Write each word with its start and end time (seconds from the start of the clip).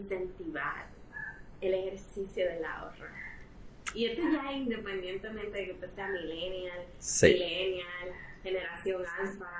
incentivar 0.00 0.86
el 1.60 1.74
ejercicio 1.74 2.46
del 2.46 2.64
ahorro. 2.64 3.06
Y 3.94 4.06
esto 4.06 4.22
ya 4.22 4.52
independientemente 4.52 5.58
de 5.58 5.64
que 5.66 5.72
usted 5.72 5.90
sea 5.94 6.08
millennial, 6.08 6.86
millennial, 7.22 8.08
generación 8.42 9.02
alfa, 9.20 9.50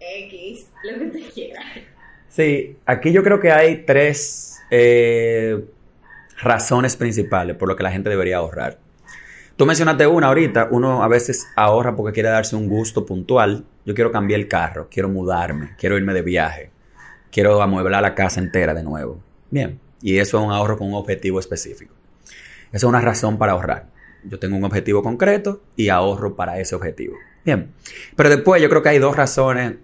X, 0.00 0.70
lo 0.84 0.98
que 0.98 1.06
usted 1.06 1.32
quiera. 1.32 1.62
Sí, 2.28 2.76
aquí 2.86 3.12
yo 3.12 3.22
creo 3.22 3.40
que 3.40 3.52
hay 3.52 3.84
tres 3.84 4.60
eh, 4.70 5.64
razones 6.40 6.96
principales 6.96 7.56
por 7.56 7.68
lo 7.68 7.76
que 7.76 7.82
la 7.82 7.90
gente 7.90 8.10
debería 8.10 8.38
ahorrar. 8.38 8.78
Tú 9.56 9.66
mencionaste 9.66 10.06
una 10.06 10.28
ahorita, 10.28 10.68
uno 10.72 11.04
a 11.04 11.08
veces 11.08 11.46
ahorra 11.54 11.94
porque 11.94 12.12
quiere 12.12 12.28
darse 12.28 12.56
un 12.56 12.68
gusto 12.68 13.06
puntual. 13.06 13.64
Yo 13.84 13.94
quiero 13.94 14.10
cambiar 14.10 14.40
el 14.40 14.48
carro, 14.48 14.88
quiero 14.90 15.08
mudarme, 15.08 15.76
quiero 15.78 15.96
irme 15.96 16.12
de 16.12 16.22
viaje, 16.22 16.70
quiero 17.30 17.62
amueblar 17.62 18.02
la 18.02 18.16
casa 18.16 18.40
entera 18.40 18.74
de 18.74 18.82
nuevo. 18.82 19.22
Bien, 19.54 19.78
y 20.02 20.18
eso 20.18 20.36
es 20.36 20.44
un 20.44 20.50
ahorro 20.50 20.76
con 20.76 20.88
un 20.88 20.94
objetivo 20.94 21.38
específico. 21.38 21.94
Esa 22.72 22.78
es 22.78 22.82
una 22.82 23.00
razón 23.00 23.38
para 23.38 23.52
ahorrar. 23.52 23.86
Yo 24.24 24.40
tengo 24.40 24.56
un 24.56 24.64
objetivo 24.64 25.00
concreto 25.00 25.62
y 25.76 25.90
ahorro 25.90 26.34
para 26.34 26.58
ese 26.58 26.74
objetivo. 26.74 27.14
Bien, 27.44 27.70
pero 28.16 28.30
después 28.30 28.60
yo 28.60 28.68
creo 28.68 28.82
que 28.82 28.88
hay 28.88 28.98
dos 28.98 29.16
razones 29.16 29.74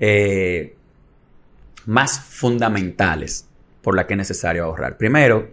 eh, 0.00 0.74
más 1.84 2.20
fundamentales 2.20 3.46
por 3.82 3.94
las 3.94 4.06
que 4.06 4.14
es 4.14 4.16
necesario 4.16 4.64
ahorrar. 4.64 4.96
Primero, 4.96 5.50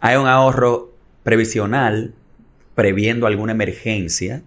hay 0.00 0.16
un 0.16 0.26
ahorro 0.26 0.92
previsional 1.22 2.12
previendo 2.74 3.28
alguna 3.28 3.52
emergencia. 3.52 4.42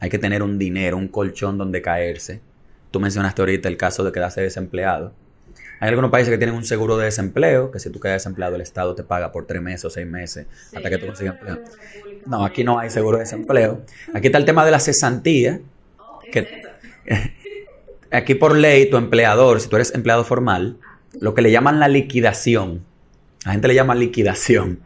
Hay 0.00 0.10
que 0.10 0.18
tener 0.18 0.42
un 0.42 0.58
dinero, 0.58 0.98
un 0.98 1.08
colchón 1.08 1.56
donde 1.56 1.80
caerse. 1.80 2.42
Tú 2.90 3.00
mencionaste 3.00 3.40
ahorita 3.40 3.70
el 3.70 3.78
caso 3.78 4.04
de 4.04 4.12
quedarse 4.12 4.42
desempleado. 4.42 5.14
Hay 5.78 5.88
algunos 5.88 6.10
países 6.10 6.30
que 6.30 6.38
tienen 6.38 6.56
un 6.56 6.64
seguro 6.64 6.96
de 6.96 7.04
desempleo, 7.04 7.70
que 7.70 7.78
si 7.78 7.90
tú 7.90 8.00
quedas 8.00 8.22
desempleado 8.22 8.54
el 8.54 8.62
Estado 8.62 8.94
te 8.94 9.02
paga 9.02 9.30
por 9.30 9.46
tres 9.46 9.60
meses 9.60 9.84
o 9.84 9.90
seis 9.90 10.06
meses 10.06 10.46
hasta 10.74 10.88
que 10.88 10.98
tú 10.98 11.06
consigas 11.06 11.34
empleo. 11.34 11.60
No, 12.24 12.44
aquí 12.44 12.64
no 12.64 12.78
hay 12.78 12.90
seguro 12.90 13.18
de 13.18 13.24
desempleo. 13.24 13.82
Aquí 14.14 14.28
está 14.28 14.38
el 14.38 14.44
tema 14.44 14.64
de 14.64 14.70
la 14.70 14.80
cesantía. 14.80 15.60
Que, 16.32 16.62
aquí 18.10 18.34
por 18.34 18.56
ley 18.56 18.88
tu 18.88 18.96
empleador, 18.96 19.60
si 19.60 19.68
tú 19.68 19.76
eres 19.76 19.94
empleado 19.94 20.24
formal, 20.24 20.78
lo 21.20 21.34
que 21.34 21.42
le 21.42 21.50
llaman 21.50 21.78
la 21.78 21.88
liquidación, 21.88 22.84
la 23.44 23.52
gente 23.52 23.68
le 23.68 23.74
llama 23.74 23.94
liquidación. 23.94 24.80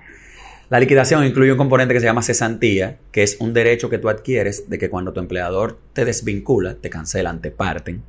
La 0.71 0.79
liquidación 0.79 1.25
incluye 1.25 1.51
un 1.51 1.59
componente 1.59 1.95
que 1.95 2.01
se 2.01 2.07
llama 2.07 2.23
cesantía, 2.23 2.99
que 3.11 3.25
es 3.25 3.37
un 3.41 3.53
derecho 3.53 3.91
que 3.91 3.99
tú 3.99 4.09
adquieres 4.09 4.71
de 4.71 4.79
que 4.79 4.89
cuando 4.89 5.13
tu 5.13 5.19
empleador 5.19 5.79
te 5.93 6.05
desvincula, 6.05 6.75
te 6.75 6.91
cancelan, 6.91 7.41
te 7.41 7.51
parten, 7.51 8.05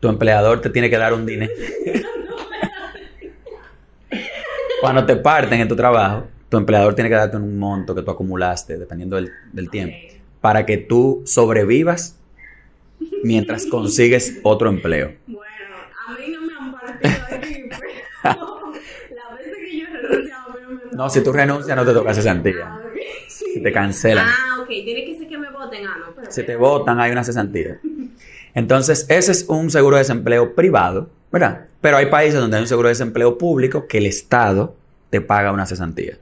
tu 0.00 0.08
empleador 0.08 0.60
te 0.60 0.70
tiene 0.70 0.90
que 0.90 0.96
dar 0.96 1.12
un 1.12 1.26
dinero. 1.26 1.52
Cuando 4.80 5.04
te 5.04 5.16
parten 5.16 5.60
en 5.60 5.68
tu 5.68 5.76
trabajo, 5.76 6.26
tu 6.48 6.56
empleador 6.56 6.94
tiene 6.94 7.10
que 7.10 7.16
darte 7.16 7.36
un 7.36 7.58
monto 7.58 7.94
que 7.94 8.02
tú 8.02 8.10
acumulaste, 8.10 8.78
dependiendo 8.78 9.16
del, 9.16 9.70
tiempo, 9.70 9.94
para 10.40 10.64
que 10.64 10.78
tú 10.78 11.22
sobrevivas 11.26 12.16
mientras 13.22 13.66
consigues 13.66 14.40
otro 14.42 14.70
empleo. 14.70 15.12
Bueno, 15.26 15.44
a 16.08 16.18
mí 16.18 16.28
no 16.32 16.40
me 16.40 16.54
han 16.54 16.72
partido 16.72 17.12
aquí, 17.30 17.64
pero 17.68 17.92
la 19.14 19.36
vez 19.36 19.54
que 19.54 19.78
yo 19.78 19.86
he 19.86 19.90
renunciado, 19.90 20.54
pero 20.54 20.70
me 20.70 20.80
No, 20.92 21.10
si 21.10 21.22
tú 21.22 21.32
renuncias 21.32 21.76
no 21.76 21.84
te 21.84 21.92
toca 21.92 22.14
cesantía. 22.14 22.68
Ah, 22.72 22.80
Si 23.28 23.62
te 23.62 23.70
cancelan. 23.70 24.26
Ah, 24.26 24.60
ok, 24.62 24.68
tiene 24.68 25.04
que 25.04 25.18
ser 25.18 25.28
que 25.28 25.36
me 25.36 25.50
voten. 25.50 25.86
Ah, 25.86 25.96
no, 25.98 26.14
pero... 26.14 26.32
Si 26.32 26.42
te 26.42 26.56
votan 26.56 27.00
hay 27.00 27.12
una 27.12 27.22
cesantía. 27.22 27.78
Entonces, 28.54 29.06
ese 29.08 29.32
es 29.32 29.44
un 29.48 29.70
seguro 29.70 29.96
de 29.96 30.02
desempleo 30.02 30.54
privado, 30.54 31.10
¿verdad? 31.30 31.66
Pero 31.80 31.96
hay 31.96 32.06
países 32.06 32.40
donde 32.40 32.56
hay 32.56 32.62
un 32.62 32.68
seguro 32.68 32.88
de 32.88 32.92
desempleo 32.92 33.38
público 33.38 33.86
que 33.86 33.98
el 33.98 34.06
Estado 34.06 34.76
te 35.10 35.20
paga 35.20 35.52
una 35.52 35.66
cesantía. 35.66 36.18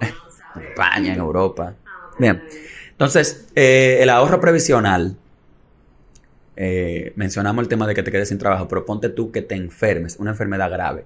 En 0.00 0.62
España, 0.62 1.14
en 1.14 1.18
Europa. 1.18 1.74
Bien. 2.18 2.42
Entonces, 2.90 3.48
eh, 3.54 3.98
el 4.00 4.08
ahorro 4.08 4.40
previsional, 4.40 5.16
eh, 6.56 7.12
mencionamos 7.16 7.62
el 7.62 7.68
tema 7.68 7.86
de 7.86 7.94
que 7.94 8.02
te 8.02 8.12
quedes 8.12 8.28
sin 8.28 8.38
trabajo, 8.38 8.68
pero 8.68 8.84
ponte 8.84 9.08
tú 9.08 9.32
que 9.32 9.42
te 9.42 9.56
enfermes, 9.56 10.16
una 10.18 10.30
enfermedad 10.30 10.70
grave, 10.70 11.04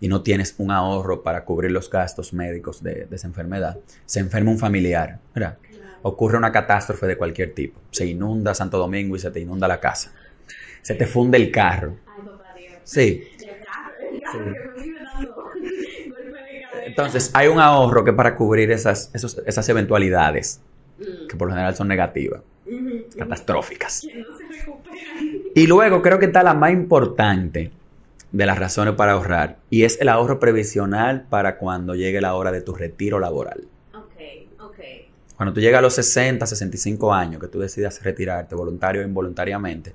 y 0.00 0.08
no 0.08 0.22
tienes 0.22 0.54
un 0.58 0.70
ahorro 0.70 1.22
para 1.22 1.44
cubrir 1.44 1.70
los 1.70 1.90
gastos 1.90 2.32
médicos 2.32 2.82
de, 2.82 3.06
de 3.06 3.16
esa 3.16 3.26
enfermedad. 3.26 3.78
Se 4.06 4.20
enferma 4.20 4.50
un 4.50 4.58
familiar, 4.58 5.18
¿verdad? 5.34 5.58
Ocurre 6.02 6.38
una 6.38 6.52
catástrofe 6.52 7.06
de 7.06 7.16
cualquier 7.16 7.54
tipo. 7.54 7.80
Se 7.90 8.06
inunda 8.06 8.54
Santo 8.54 8.78
Domingo 8.78 9.16
y 9.16 9.18
se 9.18 9.30
te 9.30 9.40
inunda 9.40 9.68
la 9.68 9.80
casa. 9.80 10.12
Se 10.82 10.94
te 10.94 11.06
funde 11.06 11.38
el 11.38 11.50
carro. 11.50 11.96
Sí. 12.84 13.24
Entonces, 16.86 17.30
hay 17.34 17.48
un 17.48 17.60
ahorro 17.60 18.04
que 18.04 18.12
para 18.12 18.34
cubrir 18.34 18.70
esas, 18.70 19.10
esas 19.14 19.68
eventualidades, 19.68 20.60
que 21.28 21.36
por 21.36 21.48
lo 21.48 21.54
general 21.54 21.76
son 21.76 21.86
negativas, 21.88 22.40
catastróficas. 23.16 24.06
Y 25.54 25.66
luego 25.66 26.02
creo 26.02 26.18
que 26.18 26.26
está 26.26 26.42
la 26.42 26.54
más 26.54 26.72
importante 26.72 27.70
de 28.32 28.46
las 28.46 28.58
razones 28.58 28.94
para 28.94 29.12
ahorrar, 29.12 29.58
y 29.70 29.84
es 29.84 30.00
el 30.00 30.08
ahorro 30.08 30.38
previsional 30.38 31.26
para 31.28 31.58
cuando 31.58 31.94
llegue 31.94 32.20
la 32.20 32.34
hora 32.34 32.52
de 32.52 32.62
tu 32.62 32.74
retiro 32.74 33.18
laboral. 33.18 33.64
Cuando 35.38 35.54
tú 35.54 35.60
llegas 35.60 35.78
a 35.78 35.82
los 35.82 35.94
60, 35.94 36.44
65 36.46 37.14
años, 37.14 37.40
que 37.40 37.46
tú 37.46 37.60
decidas 37.60 38.02
retirarte 38.02 38.56
voluntario 38.56 39.02
o 39.02 39.04
involuntariamente, 39.04 39.94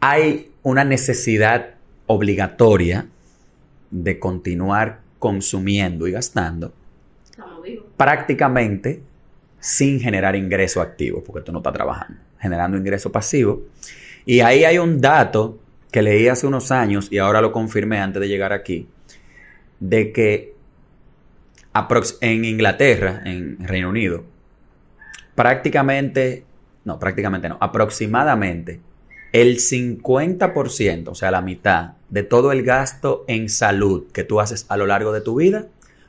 hay 0.00 0.50
una 0.64 0.82
necesidad 0.82 1.76
obligatoria 2.08 3.06
de 3.92 4.18
continuar 4.18 5.02
consumiendo 5.20 6.08
y 6.08 6.10
gastando 6.10 6.72
prácticamente 7.96 9.02
sin 9.60 10.00
generar 10.00 10.34
ingreso 10.34 10.80
activo, 10.80 11.22
porque 11.22 11.42
tú 11.42 11.52
no 11.52 11.58
estás 11.58 11.74
trabajando, 11.74 12.18
generando 12.40 12.76
ingreso 12.76 13.12
pasivo. 13.12 13.62
Y 14.26 14.40
ahí 14.40 14.64
hay 14.64 14.78
un 14.78 15.00
dato 15.00 15.60
que 15.92 16.02
leí 16.02 16.26
hace 16.26 16.44
unos 16.48 16.72
años 16.72 17.06
y 17.12 17.18
ahora 17.18 17.40
lo 17.40 17.52
confirmé 17.52 18.00
antes 18.00 18.20
de 18.20 18.26
llegar 18.26 18.52
aquí, 18.52 18.88
de 19.78 20.10
que 20.10 20.57
en 22.20 22.44
Inglaterra, 22.44 23.22
en 23.24 23.66
Reino 23.66 23.90
Unido, 23.90 24.24
prácticamente, 25.34 26.44
no, 26.84 26.98
prácticamente 26.98 27.48
no, 27.48 27.58
aproximadamente 27.60 28.80
el 29.32 29.58
50%, 29.58 31.08
o 31.08 31.14
sea, 31.14 31.30
la 31.30 31.42
mitad 31.42 31.92
de 32.08 32.22
todo 32.22 32.52
el 32.52 32.62
gasto 32.62 33.24
en 33.28 33.48
salud 33.48 34.06
que 34.12 34.24
tú 34.24 34.40
haces 34.40 34.66
a 34.68 34.76
lo 34.76 34.86
largo 34.86 35.12
de 35.12 35.20
tu 35.20 35.36
vida, 35.36 35.66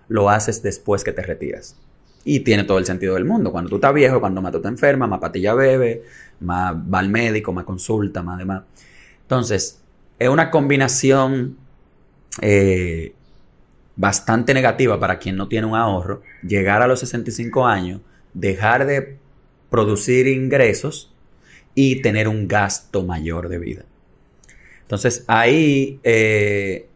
lo 0.07 0.30
haces 0.30 0.63
después 0.63 1.03
que 1.03 1.12
te 1.12 1.22
retiras. 1.22 1.75
Y 2.24 2.41
tiene 2.41 2.63
todo 2.63 2.78
el 2.78 2.86
sentido 2.86 3.16
del 3.16 3.25
mundo. 3.25 3.51
Cuando 3.51 3.69
tú 3.69 3.75
estás 3.75 3.94
viejo, 3.94 4.19
cuando 4.19 4.41
más 4.41 4.51
tú 4.51 4.62
te 4.62 4.68
enfermas, 4.68 5.09
más 5.09 5.19
patilla 5.19 5.53
bebe, 5.53 6.03
más 6.40 6.75
va 6.75 7.00
al 7.00 7.09
médico, 7.09 7.53
más 7.53 7.66
consulta, 7.66 8.24
más 8.24 8.38
demás. 8.38 8.63
Entonces, 9.22 9.81
es 10.18 10.30
una 10.30 10.51
combinación 10.51 11.57
eh, 12.41 13.13
bastante 14.00 14.54
negativa 14.54 14.98
para 14.98 15.20
quien 15.20 15.36
no 15.36 15.50
tiene 15.50 15.68
un 15.68 15.76
ahorro, 15.76 16.22
llegar 16.42 16.82
a 16.82 16.88
los 16.88 17.02
65 17.02 17.68
años, 17.68 18.00
dejar 18.34 18.86
de 18.86 19.18
producir 19.70 20.26
ingresos 20.28 21.14
y 21.76 22.02
tener 22.02 22.30
un 22.30 22.48
gasto 22.48 23.04
mayor 23.04 23.50
de 23.50 23.60
vida. 23.60 23.84
Entonces 24.84 25.26
ahí, 25.28 26.00
eh, 26.04 26.88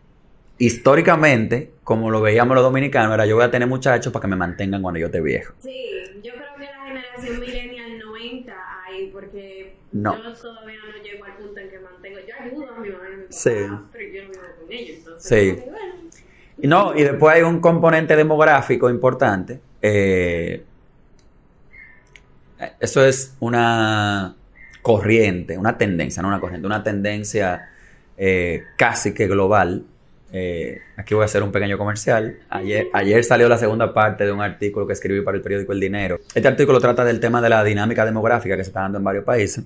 históricamente, 0.57 1.71
como 1.83 2.09
lo 2.09 2.21
veíamos 2.21 2.55
los 2.55 2.63
dominicanos, 2.63 3.13
era 3.13 3.25
yo 3.25 3.35
voy 3.35 3.43
a 3.43 3.51
tener 3.51 3.67
muchachos 3.67 4.13
para 4.13 4.21
que 4.21 4.29
me 4.29 4.37
mantengan 4.37 4.81
cuando 4.81 5.01
yo 5.01 5.07
esté 5.07 5.19
viejo. 5.19 5.53
Sí, 5.59 5.85
yo 6.23 6.31
creo 6.35 6.55
que 6.57 6.63
la 6.63 6.85
generación 6.85 7.39
millennial 7.41 7.99
no 7.99 8.15
entra 8.15 8.55
ahí 8.85 9.09
porque 9.11 9.75
yo 9.91 10.33
todavía 10.41 10.79
no 10.79 11.03
llego 11.03 11.25
al 11.25 11.35
punto 11.35 11.59
en 11.59 11.69
que 11.69 11.79
mantengo, 11.79 12.19
yo 12.25 12.33
ayudo 12.39 12.71
a 12.71 12.79
mi 12.79 12.89
mamá, 12.91 13.05
sí. 13.29 13.49
pero 13.91 14.09
yo 14.09 14.23
no 14.23 14.29
vivo 14.29 14.43
con 14.57 14.71
ellos. 14.71 14.97
Entonces, 14.99 15.57
sí. 15.57 15.63
No, 16.61 16.95
y 16.95 17.03
después 17.03 17.35
hay 17.35 17.41
un 17.41 17.59
componente 17.59 18.15
demográfico 18.15 18.89
importante. 18.89 19.59
Eh, 19.81 20.63
eso 22.79 23.05
es 23.05 23.35
una 23.39 24.35
corriente, 24.81 25.57
una 25.57 25.77
tendencia, 25.77 26.21
no 26.21 26.29
una 26.29 26.39
corriente, 26.39 26.67
una 26.67 26.83
tendencia 26.83 27.69
eh, 28.17 28.63
casi 28.77 29.13
que 29.13 29.27
global. 29.27 29.83
Eh, 30.31 30.79
aquí 30.97 31.13
voy 31.13 31.23
a 31.23 31.25
hacer 31.25 31.43
un 31.43 31.51
pequeño 31.51 31.77
comercial. 31.77 32.39
Ayer 32.49 33.23
salió 33.23 33.49
la 33.49 33.57
segunda 33.57 33.93
parte 33.93 34.25
de 34.25 34.31
un 34.31 34.41
artículo 34.41 34.87
que 34.87 34.93
escribí 34.93 35.21
para 35.21 35.37
el 35.37 35.43
periódico 35.43 35.73
El 35.73 35.79
Dinero. 35.79 36.19
Este 36.33 36.47
artículo 36.47 36.79
trata 36.79 37.03
del 37.03 37.19
tema 37.19 37.41
de 37.41 37.49
la 37.49 37.63
dinámica 37.63 38.05
demográfica 38.05 38.55
que 38.55 38.63
se 38.63 38.69
está 38.69 38.81
dando 38.81 38.99
en 38.99 39.03
varios 39.03 39.23
países. 39.23 39.63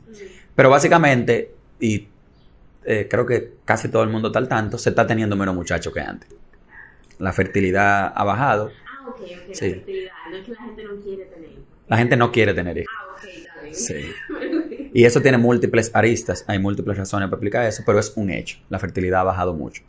Pero 0.55 0.69
básicamente, 0.69 1.51
y 1.79 2.07
creo 2.81 3.25
que 3.25 3.53
casi 3.65 3.89
todo 3.89 4.03
el 4.03 4.09
mundo 4.09 4.29
está 4.29 4.39
al 4.39 4.47
tanto, 4.47 4.77
se 4.77 4.89
está 4.89 5.05
teniendo 5.05 5.35
menos 5.35 5.53
muchachos 5.53 5.93
que 5.93 5.99
antes 5.99 6.29
la 7.19 7.33
fertilidad 7.33 8.11
ha 8.15 8.23
bajado. 8.23 8.71
Ah, 8.85 9.09
ok, 9.09 9.21
ok, 9.21 9.29
la 9.49 9.55
fertilidad. 9.55 10.13
No 10.29 10.37
es 10.37 10.45
que 10.45 10.51
la 10.51 10.61
gente 10.61 10.83
no 10.83 10.95
quiere 11.01 11.25
tener 11.25 11.51
hijos. 11.51 11.63
La 11.87 11.97
gente 11.97 12.17
no 12.17 12.31
quiere 12.31 12.53
tener 12.53 12.77
hijos. 12.77 12.93
Ah, 12.97 13.13
ok, 13.13 13.23
está 13.25 13.61
bien. 13.61 13.75
Sí. 13.75 14.89
y 14.93 15.05
eso 15.05 15.21
tiene 15.21 15.37
múltiples 15.37 15.91
aristas, 15.93 16.43
hay 16.47 16.59
múltiples 16.59 16.97
razones 16.97 17.27
para 17.27 17.37
explicar 17.37 17.65
eso, 17.65 17.83
pero 17.85 17.99
es 17.99 18.13
un 18.15 18.29
hecho. 18.29 18.59
La 18.69 18.79
fertilidad 18.79 19.21
ha 19.21 19.23
bajado 19.23 19.53
mucho. 19.53 19.83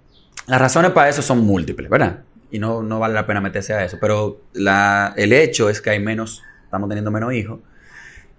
Las 0.47 0.61
razones 0.61 0.93
para 0.93 1.09
eso 1.09 1.23
son 1.23 1.45
múltiples, 1.45 1.91
¿verdad? 1.91 2.25
Y 2.51 2.59
no, 2.59 2.83
no 2.83 2.99
vale 2.99 3.15
la 3.15 3.27
pena 3.27 3.41
meterse 3.41 3.75
a 3.75 3.85
eso. 3.85 3.99
Pero 4.01 4.41
la, 4.55 5.13
el 5.17 5.33
hecho 5.33 5.69
es 5.69 5.81
que 5.81 5.91
hay 5.91 6.01
menos, 6.01 6.43
estamos 6.65 6.89
teniendo 6.89 7.11
menos 7.11 7.33
hijos. 7.35 7.61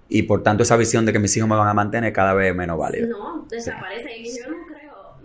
Y 0.08 0.24
por 0.24 0.42
tanto 0.42 0.64
esa 0.64 0.76
visión 0.76 1.06
de 1.06 1.14
que 1.14 1.20
mis 1.20 1.36
hijos 1.38 1.48
me 1.48 1.56
van 1.56 1.68
a 1.68 1.74
mantener 1.74 2.12
cada 2.12 2.34
vez 2.34 2.56
menos 2.56 2.80
válida. 2.80 3.06
No, 3.06 3.46
desaparece. 3.48 4.18
Y 4.18 4.38
yo 4.40 4.50
no 4.50 4.66
creo, 4.66 5.18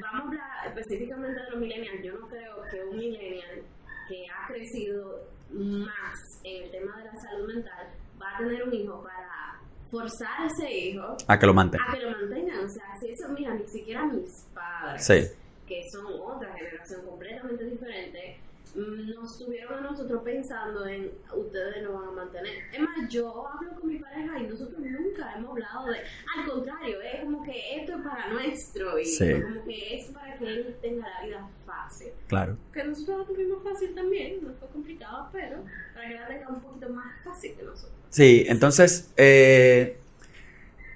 vamos 0.00 0.14
a 0.14 0.18
hablar 0.18 0.66
específicamente 0.66 1.40
de 1.40 1.50
los 1.50 1.60
millennials, 1.60 2.02
yo 2.02 2.18
no 2.18 2.26
creo 2.26 2.31
que 2.72 2.84
un 2.84 2.96
millennial 2.96 3.62
que 4.08 4.24
ha 4.28 4.46
crecido 4.48 5.20
más 5.50 6.40
en 6.42 6.64
el 6.64 6.70
tema 6.70 6.96
de 6.98 7.04
la 7.04 7.16
salud 7.16 7.54
mental 7.54 7.88
va 8.20 8.34
a 8.34 8.38
tener 8.38 8.62
un 8.64 8.74
hijo 8.74 9.02
para 9.02 9.60
forzar 9.90 10.42
a 10.42 10.46
ese 10.46 10.72
hijo 10.72 11.16
a 11.28 11.38
que 11.38 11.46
lo 11.46 11.54
mantenga. 11.54 11.84
A 11.88 11.92
que 11.94 12.00
lo 12.00 12.10
mantengan. 12.10 12.64
O 12.64 12.68
sea, 12.68 12.96
si 12.98 13.10
eso, 13.10 13.28
mira, 13.28 13.54
ni 13.54 13.68
siquiera 13.68 14.06
mis 14.06 14.48
padres. 14.54 15.04
Sí 15.04 15.42
que 15.72 15.90
son 15.90 16.06
otra 16.20 16.52
generación 16.54 17.06
completamente 17.06 17.64
diferente, 17.64 18.36
nos 18.74 19.38
tuvieron 19.38 19.84
a 19.84 19.90
nosotros 19.90 20.22
pensando 20.24 20.86
en 20.86 21.10
ustedes 21.36 21.82
no 21.82 21.92
van 21.92 22.08
a 22.08 22.12
mantener. 22.12 22.52
Es 22.72 22.80
más, 22.80 23.08
yo 23.08 23.46
hablo 23.46 23.74
con 23.78 23.88
mi 23.88 23.98
pareja 23.98 24.38
y 24.38 24.46
nosotros 24.46 24.78
nunca 24.80 25.34
hemos 25.36 25.50
hablado 25.50 25.90
de, 25.90 25.98
al 25.98 26.50
contrario, 26.50 26.96
es 27.02 27.20
como 27.22 27.42
que 27.42 27.76
esto 27.76 27.96
es 27.96 28.02
para 28.02 28.32
nuestro 28.32 28.98
hijo, 28.98 29.42
como 29.42 29.64
que 29.64 29.96
es 29.96 30.06
para 30.06 30.38
que 30.38 30.44
él 30.46 30.76
tenga 30.80 31.06
la 31.06 31.26
vida 31.26 31.48
fácil. 31.66 32.08
Claro. 32.28 32.56
Que 32.72 32.84
nosotros 32.84 33.18
lo 33.18 33.24
tuvimos 33.26 33.62
fácil 33.62 33.94
también, 33.94 34.42
no 34.42 34.54
fue 34.54 34.68
complicado, 34.68 35.28
pero 35.32 35.58
para 35.94 36.08
que 36.08 36.14
la 36.14 36.26
tenga 36.26 36.48
un 36.48 36.60
poquito 36.60 36.88
más 36.90 37.12
fácil 37.24 37.54
que 37.54 37.62
nosotros. 37.64 37.92
Sí, 38.08 38.44
entonces, 38.48 39.12
eh, 39.16 39.98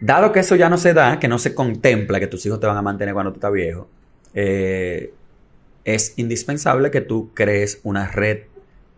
dado 0.01 0.33
que 0.33 0.41
eso 0.41 0.57
ya 0.57 0.71
no 0.71 0.79
se 0.79 0.95
da, 0.95 1.19
que 1.19 1.29
no 1.29 1.39
se 1.39 1.55
contempla 1.55 2.21
que 2.21 2.27
tus 2.27 2.45
hijos 2.47 2.59
te 2.59 2.67
van 2.67 2.77
a 2.77 2.83
mantener 2.83 3.13
cuando 3.13 3.33
tú 3.33 3.37
estás 3.37 3.53
viejo, 3.53 3.89
eh, 4.33 5.13
es 5.87 6.15
indispensable 6.17 6.91
que 6.91 7.01
tú 7.01 7.31
crees 7.33 7.81
una 7.85 8.09
red 8.09 8.41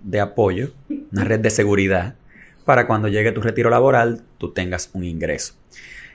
de 0.03 0.21
apoyo, 0.21 0.73
una 1.13 1.23
red 1.23 1.39
de 1.39 1.51
seguridad, 1.51 2.17
para 2.65 2.87
cuando 2.87 3.09
llegue 3.09 3.31
tu 3.31 3.41
retiro 3.41 3.71
laboral 3.71 4.25
tú 4.39 4.53
tengas 4.53 4.91
un 4.95 5.05
ingreso. 5.05 5.55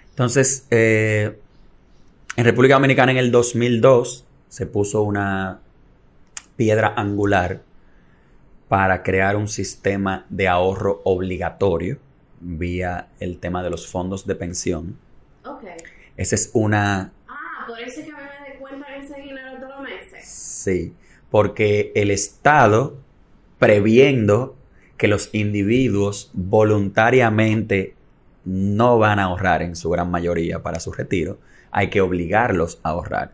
Entonces, 0.09 0.67
eh, 0.71 1.37
en 2.35 2.45
República 2.45 2.75
Dominicana 2.75 3.11
en 3.11 3.17
el 3.17 3.31
2002 3.31 4.25
se 4.49 4.65
puso 4.65 5.03
una 5.03 5.59
piedra 6.55 6.93
angular 6.95 7.61
para 8.67 9.03
crear 9.03 9.35
un 9.35 9.47
sistema 9.47 10.25
de 10.29 10.47
ahorro 10.47 11.01
obligatorio 11.05 11.99
vía 12.39 13.07
el 13.19 13.37
tema 13.37 13.63
de 13.63 13.69
los 13.69 13.87
fondos 13.87 14.25
de 14.25 14.35
pensión. 14.35 14.97
Okay. 15.45 15.77
Esa 16.17 16.35
es 16.35 16.49
una... 16.53 17.12
Por 17.67 17.79
eso 17.79 18.01
que 18.03 18.11
Sí, 20.21 20.93
porque 21.29 21.91
el 21.95 22.11
Estado, 22.11 22.97
previendo 23.59 24.55
que 24.97 25.07
los 25.07 25.29
individuos 25.33 26.29
voluntariamente 26.33 27.95
no 28.45 28.99
van 28.99 29.19
a 29.19 29.23
ahorrar 29.23 29.61
en 29.61 29.75
su 29.75 29.89
gran 29.89 30.11
mayoría 30.11 30.61
para 30.61 30.79
su 30.79 30.91
retiro, 30.91 31.39
hay 31.71 31.89
que 31.89 32.01
obligarlos 32.01 32.79
a 32.83 32.89
ahorrar. 32.89 33.31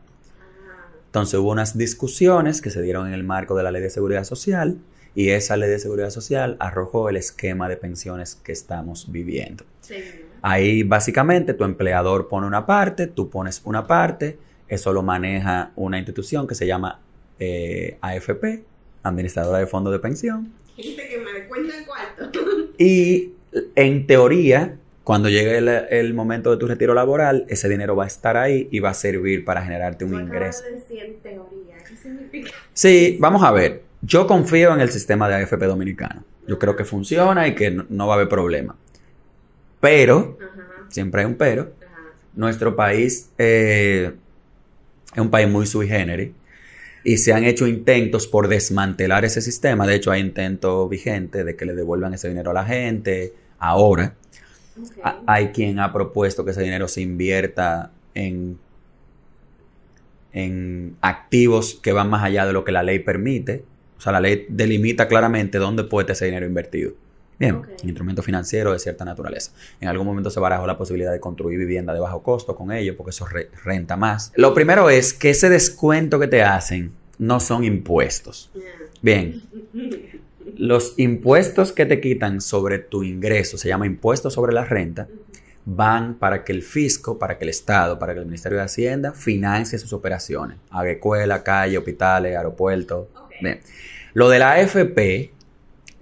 Entonces 1.08 1.40
hubo 1.40 1.52
unas 1.52 1.78
discusiones 1.78 2.62
que 2.62 2.70
se 2.70 2.82
dieron 2.82 3.08
en 3.08 3.14
el 3.14 3.24
marco 3.24 3.56
de 3.56 3.64
la 3.64 3.72
ley 3.72 3.82
de 3.82 3.90
seguridad 3.90 4.24
social 4.24 4.78
y 5.16 5.30
esa 5.30 5.58
ley 5.58 5.70
de 5.70 5.80
seguridad 5.80 6.12
social 6.12 6.56
arrojó 6.60 7.10
el 7.10 7.18
esquema 7.18 7.68
de 7.68 7.78
pensiones 7.78 8.36
que 8.36 8.52
estamos 8.52 9.12
viviendo. 9.12 9.66
Ahí 10.42 10.84
básicamente 10.84 11.54
tu 11.54 11.64
empleador 11.64 12.28
pone 12.28 12.48
una 12.48 12.66
parte, 12.66 13.08
tú 13.08 13.30
pones 13.30 13.62
una 13.66 13.88
parte, 13.88 14.38
eso 14.68 14.94
lo 14.94 15.04
maneja 15.04 15.72
una 15.76 15.98
institución 15.98 16.48
que 16.48 16.56
se 16.56 16.68
llama 16.68 17.00
eh, 17.40 17.98
AFP, 18.02 18.64
administradora 19.04 19.60
de 19.60 19.68
fondos 19.68 19.94
de 19.94 20.00
pensión. 20.00 20.52
Y 22.78 23.34
en 23.76 24.08
teoría, 24.08 24.78
cuando 25.04 25.28
llegue 25.28 25.58
el, 25.58 26.14
momento 26.14 26.52
de 26.52 26.58
tu 26.58 26.68
retiro 26.68 26.94
laboral, 26.94 27.46
ese 27.50 27.68
dinero 27.68 27.96
va 27.96 28.06
a 28.06 28.08
estar 28.08 28.38
ahí 28.38 28.70
y 28.72 28.80
va 28.80 28.92
a 28.92 28.94
servir 28.94 29.44
para 29.44 29.62
generarte 29.62 30.06
un 30.06 30.14
ingreso. 30.14 30.64
Sí, 32.74 33.18
vamos 33.20 33.44
a 33.44 33.52
ver. 33.52 33.82
Yo 34.02 34.28
confío 34.28 34.74
en 34.74 34.82
el 34.82 34.92
sistema 34.92 35.28
de 35.28 35.36
AFP 35.36 35.66
dominicano. 35.66 36.24
Yo 36.48 36.58
creo 36.58 36.76
que 36.76 36.86
funciona 36.86 37.48
y 37.48 37.56
que 37.56 37.72
no, 37.72 38.08
va 38.08 38.14
a 38.14 38.16
haber 38.16 38.30
problema. 38.30 38.76
Pero, 39.80 40.38
siempre 40.90 41.22
hay 41.22 41.28
un 41.28 41.36
pero, 41.36 41.72
nuestro 42.36 42.76
país 42.76 43.30
eh, 43.38 44.14
es 45.14 45.20
un 45.20 45.30
país 45.30 45.50
muy 45.50 45.66
sui 45.66 45.88
generis 45.88 46.32
y 47.04 47.18
se 47.18 47.34
han 47.34 47.44
hecho 47.44 47.68
intentos 47.68 48.28
por 48.28 48.48
desmantelar 48.48 49.26
ese 49.26 49.42
sistema. 49.42 49.88
De 49.88 49.96
hecho, 49.96 50.12
hay 50.12 50.22
intentos 50.22 50.90
vigentes 50.90 51.46
de 51.46 51.56
que 51.56 51.66
le 51.66 51.74
devuelvan 51.74 52.14
ese 52.14 52.30
dinero 52.30 52.52
a 52.52 52.54
la 52.54 52.66
gente. 52.66 53.34
Ahora, 53.58 54.16
hay 55.26 55.50
quien 55.50 55.80
ha 55.80 55.94
propuesto 55.94 56.44
que 56.44 56.52
ese 56.52 56.62
dinero 56.62 56.88
se 56.88 57.02
invierta 57.02 57.92
en, 58.14 58.58
en 60.34 60.98
activos 61.02 61.80
que 61.82 61.94
van 61.94 62.10
más 62.10 62.24
allá 62.24 62.46
de 62.46 62.54
lo 62.54 62.64
que 62.64 62.72
la 62.72 62.84
ley 62.84 63.00
permite. 63.00 63.64
O 63.98 64.02
sea, 64.02 64.12
la 64.12 64.22
ley 64.22 64.46
delimita 64.50 65.08
claramente 65.08 65.58
dónde 65.58 65.84
puede 65.84 66.14
ese 66.14 66.26
dinero 66.26 66.46
invertido. 66.46 66.94
Bien, 67.40 67.62
instrumento 67.84 68.22
financiero 68.22 68.74
de 68.74 68.80
cierta 68.80 69.06
naturaleza. 69.06 69.54
En 69.80 69.88
algún 69.88 70.06
momento 70.06 70.30
se 70.30 70.42
barajó 70.42 70.68
la 70.68 70.78
posibilidad 70.78 71.14
de 71.14 71.22
construir 71.22 71.58
vivienda 71.58 71.94
de 71.94 72.02
bajo 72.02 72.22
costo 72.22 72.54
con 72.54 72.74
ello, 72.74 72.98
porque 72.98 73.12
eso 73.12 73.26
renta 73.64 73.96
más. 73.96 74.34
Lo 74.36 74.54
primero 74.54 74.90
es 74.90 75.14
que 75.14 75.30
ese 75.30 75.50
descuento 75.50 76.20
que 76.20 76.28
te 76.28 76.44
hacen 76.44 76.92
no 77.18 77.40
son 77.40 77.64
impuestos. 77.64 78.52
Bien, 79.02 79.42
los 80.58 80.96
impuestos 80.98 81.72
que 81.72 81.86
te 81.86 82.02
quitan 82.02 82.42
sobre 82.42 82.80
tu 82.80 83.04
ingreso, 83.04 83.58
se 83.58 83.70
llama 83.70 83.86
impuesto 83.86 84.30
sobre 84.30 84.52
la 84.52 84.66
renta, 84.66 85.08
van 85.64 86.16
para 86.16 86.44
que 86.44 86.52
el 86.52 86.62
fisco, 86.62 87.18
para 87.18 87.38
que 87.38 87.46
el 87.46 87.50
Estado, 87.50 88.00
para 88.00 88.14
que 88.14 88.20
el 88.20 88.26
Ministerio 88.26 88.58
de 88.58 88.66
Hacienda 88.66 89.14
financie 89.14 89.80
sus 89.80 89.94
operaciones. 89.94 90.58
Haga 90.72 90.92
escuela, 90.92 91.42
calle, 91.42 91.78
hospitales, 91.78 92.36
aeropuertos. 92.36 93.08
Bien. 93.42 93.62
Lo 94.14 94.28
de 94.28 94.40
la 94.40 94.54
AFP 94.54 95.32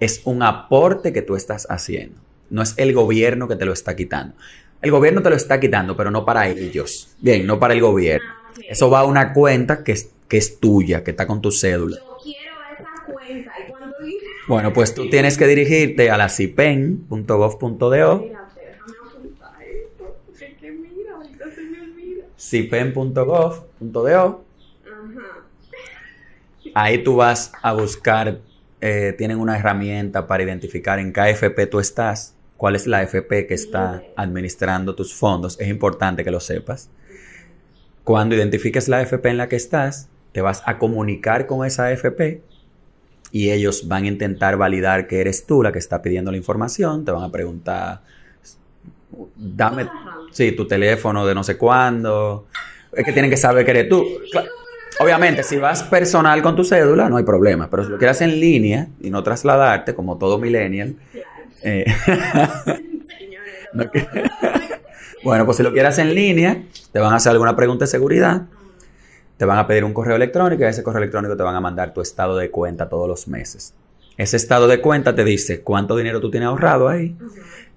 es 0.00 0.22
un 0.24 0.42
aporte 0.42 1.12
que 1.12 1.22
tú 1.22 1.36
estás 1.36 1.66
haciendo. 1.70 2.20
No 2.50 2.62
es 2.62 2.74
el 2.76 2.94
gobierno 2.94 3.48
que 3.48 3.56
te 3.56 3.64
lo 3.64 3.72
está 3.72 3.96
quitando. 3.96 4.34
El 4.80 4.90
gobierno 4.90 5.22
te 5.22 5.30
lo 5.30 5.36
está 5.36 5.58
quitando, 5.58 5.96
pero 5.96 6.10
no 6.10 6.24
para 6.24 6.48
ellos. 6.48 7.08
Bien, 7.20 7.46
no 7.46 7.58
para 7.58 7.74
el 7.74 7.80
gobierno. 7.80 8.28
Ah, 8.28 8.52
Eso 8.68 8.90
va 8.90 9.00
a 9.00 9.04
una 9.04 9.32
cuenta 9.32 9.82
que 9.82 9.92
es, 9.92 10.10
que 10.28 10.38
es 10.38 10.60
tuya, 10.60 11.02
que 11.02 11.10
está 11.10 11.26
con 11.26 11.42
tu 11.42 11.50
cédula. 11.50 11.96
Yo 11.96 12.16
quiero 12.22 12.54
esa 12.72 13.12
cuenta. 13.12 13.52
¿Y 13.58 13.70
cuándo 13.70 13.96
Bueno, 14.46 14.72
pues 14.72 14.94
tú 14.94 15.10
tienes 15.10 15.36
que 15.36 15.46
dirigirte 15.46 16.10
a 16.10 16.16
la 16.16 16.28
cipen.gov.do. 16.28 18.24
cipen.gov.do. 22.38 24.44
Ahí 26.74 27.02
tú 27.02 27.16
vas 27.16 27.52
a 27.62 27.72
buscar 27.72 28.40
eh, 28.80 29.14
tienen 29.18 29.38
una 29.38 29.58
herramienta 29.58 30.26
para 30.26 30.42
identificar 30.42 30.98
en 30.98 31.12
qué 31.12 31.20
AFP 31.20 31.66
tú 31.66 31.80
estás, 31.80 32.34
cuál 32.56 32.76
es 32.76 32.86
la 32.86 32.98
AFP 32.98 33.46
que 33.46 33.54
está 33.54 34.02
administrando 34.16 34.94
tus 34.94 35.14
fondos. 35.14 35.58
Es 35.60 35.68
importante 35.68 36.24
que 36.24 36.30
lo 36.30 36.40
sepas. 36.40 36.90
Cuando 38.04 38.34
identifiques 38.34 38.88
la 38.88 38.98
AFP 38.98 39.26
en 39.26 39.36
la 39.36 39.48
que 39.48 39.56
estás, 39.56 40.08
te 40.32 40.40
vas 40.40 40.62
a 40.66 40.78
comunicar 40.78 41.46
con 41.46 41.66
esa 41.66 41.86
AFP 41.86 42.42
y 43.32 43.50
ellos 43.50 43.88
van 43.88 44.04
a 44.04 44.08
intentar 44.08 44.56
validar 44.56 45.06
que 45.06 45.20
eres 45.20 45.44
tú 45.44 45.62
la 45.62 45.72
que 45.72 45.78
está 45.78 46.00
pidiendo 46.00 46.30
la 46.30 46.36
información. 46.36 47.04
Te 47.04 47.10
van 47.10 47.24
a 47.24 47.32
preguntar, 47.32 48.00
dame, 49.36 49.88
sí, 50.30 50.52
tu 50.52 50.66
teléfono 50.66 51.26
de 51.26 51.34
no 51.34 51.42
sé 51.44 51.56
cuándo. 51.56 52.46
Es 52.92 53.04
que 53.04 53.12
tienen 53.12 53.30
que 53.30 53.36
saber 53.36 53.64
que 53.64 53.72
eres 53.72 53.88
tú. 53.88 54.04
Obviamente, 55.00 55.42
si 55.42 55.56
vas 55.58 55.82
personal 55.84 56.42
con 56.42 56.56
tu 56.56 56.64
cédula, 56.64 57.08
no 57.08 57.16
hay 57.16 57.24
problema. 57.24 57.70
Pero 57.70 57.84
si 57.84 57.90
lo 57.90 57.98
quieres 57.98 58.20
en 58.20 58.40
línea 58.40 58.88
y 59.00 59.10
no 59.10 59.22
trasladarte, 59.22 59.94
como 59.94 60.18
todo 60.18 60.38
millennial. 60.38 60.96
Eh, 61.62 61.84
bueno, 65.24 65.44
pues 65.44 65.56
si 65.56 65.62
lo 65.62 65.72
quieres 65.72 65.98
en 65.98 66.14
línea, 66.14 66.62
te 66.92 66.98
van 66.98 67.12
a 67.12 67.16
hacer 67.16 67.32
alguna 67.32 67.54
pregunta 67.54 67.84
de 67.84 67.90
seguridad. 67.90 68.42
Te 69.36 69.44
van 69.44 69.58
a 69.58 69.66
pedir 69.66 69.84
un 69.84 69.92
correo 69.92 70.16
electrónico 70.16 70.62
y 70.62 70.66
a 70.66 70.70
ese 70.70 70.82
correo 70.82 70.98
electrónico 70.98 71.36
te 71.36 71.42
van 71.44 71.54
a 71.54 71.60
mandar 71.60 71.94
tu 71.94 72.00
estado 72.00 72.36
de 72.36 72.50
cuenta 72.50 72.88
todos 72.88 73.06
los 73.06 73.28
meses. 73.28 73.74
Ese 74.16 74.36
estado 74.36 74.66
de 74.66 74.80
cuenta 74.80 75.14
te 75.14 75.22
dice 75.22 75.60
cuánto 75.60 75.96
dinero 75.96 76.20
tú 76.20 76.28
tienes 76.28 76.48
ahorrado 76.48 76.88
ahí 76.88 77.16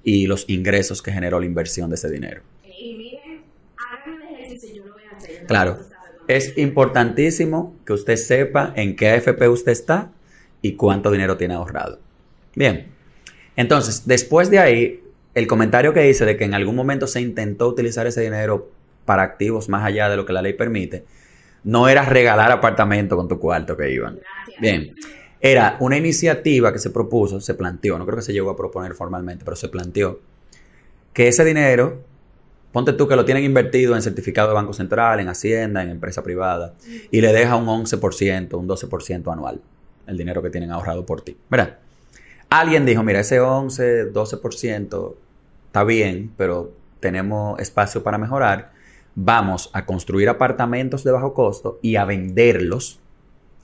y 0.03 0.25
los 0.25 0.49
ingresos 0.49 1.03
que 1.03 1.11
generó 1.11 1.39
la 1.39 1.45
inversión 1.45 1.89
de 1.91 1.97
ese 1.97 2.09
dinero. 2.09 2.41
Y 2.63 2.95
miren, 2.95 3.43
hagan 3.77 4.21
el 4.23 4.35
ejercicio, 4.43 4.77
yo 4.77 4.85
lo 4.87 4.93
voy 4.93 5.03
a 5.03 5.15
hacer. 5.15 5.45
Claro 5.45 5.90
es 6.27 6.57
importantísimo 6.57 7.75
que 7.85 7.93
usted 7.93 8.15
sepa 8.15 8.73
en 8.75 8.95
qué 8.95 9.09
AFP 9.09 9.47
usted 9.47 9.71
está 9.71 10.11
y 10.61 10.73
cuánto 10.73 11.11
dinero 11.11 11.37
tiene 11.37 11.55
ahorrado. 11.55 11.99
Bien, 12.55 12.87
entonces, 13.55 14.07
después 14.07 14.49
de 14.49 14.59
ahí, 14.59 15.03
el 15.33 15.47
comentario 15.47 15.93
que 15.93 16.09
hice 16.09 16.25
de 16.25 16.37
que 16.37 16.43
en 16.43 16.53
algún 16.53 16.75
momento 16.75 17.07
se 17.07 17.21
intentó 17.21 17.67
utilizar 17.67 18.07
ese 18.07 18.21
dinero 18.21 18.69
para 19.05 19.23
activos 19.23 19.69
más 19.69 19.83
allá 19.83 20.09
de 20.09 20.17
lo 20.17 20.25
que 20.25 20.33
la 20.33 20.41
ley 20.41 20.53
permite, 20.53 21.05
No 21.63 21.87
era 21.87 22.03
regalar 22.03 22.51
apartamento 22.51 23.15
con 23.15 23.27
tu 23.27 23.37
cuarto 23.37 23.77
que 23.77 23.91
iban. 23.91 24.19
Bien. 24.59 24.95
Era 25.39 25.77
una 25.79 25.95
iniciativa 25.95 26.73
que 26.73 26.79
se 26.79 26.89
propuso, 26.89 27.39
se 27.39 27.53
planteó, 27.53 27.99
no 27.99 28.05
creo 28.05 28.17
que 28.17 28.23
se 28.23 28.33
llegó 28.33 28.49
a 28.49 28.57
proponer 28.57 28.95
formalmente, 28.95 29.45
pero 29.45 29.55
se 29.55 29.69
planteó 29.69 30.19
que 31.13 31.27
ese 31.27 31.43
dinero, 31.45 32.03
ponte 32.71 32.93
tú 32.93 33.07
que 33.07 33.15
lo 33.15 33.25
tienen 33.25 33.43
invertido 33.43 33.95
en 33.95 34.01
certificado 34.01 34.49
de 34.49 34.53
Banco 34.53 34.73
Central, 34.73 35.19
en 35.19 35.29
Hacienda, 35.29 35.83
en 35.83 35.89
empresa 35.89 36.23
privada, 36.23 36.73
y 37.11 37.21
le 37.21 37.33
deja 37.33 37.55
un 37.55 37.67
11%, 37.67 38.53
un 38.57 38.67
12% 38.67 39.31
anual, 39.31 39.61
el 40.07 40.17
dinero 40.17 40.41
que 40.41 40.49
tienen 40.49 40.71
ahorrado 40.71 41.05
por 41.05 41.21
ti. 41.21 41.37
¿Verdad? 41.49 41.77
Alguien 42.49 42.85
dijo, 42.85 43.03
mira, 43.03 43.21
ese 43.21 43.39
11, 43.39 44.11
12% 44.11 45.13
está 45.67 45.83
bien, 45.83 46.31
pero 46.37 46.71
tenemos 46.99 47.59
espacio 47.59 48.03
para 48.03 48.17
mejorar. 48.17 48.71
Vamos 49.15 49.69
a 49.73 49.85
construir 49.85 50.29
apartamentos 50.29 51.03
de 51.03 51.11
bajo 51.11 51.33
costo 51.33 51.79
y 51.81 51.95
a 51.95 52.05
venderlos. 52.05 52.99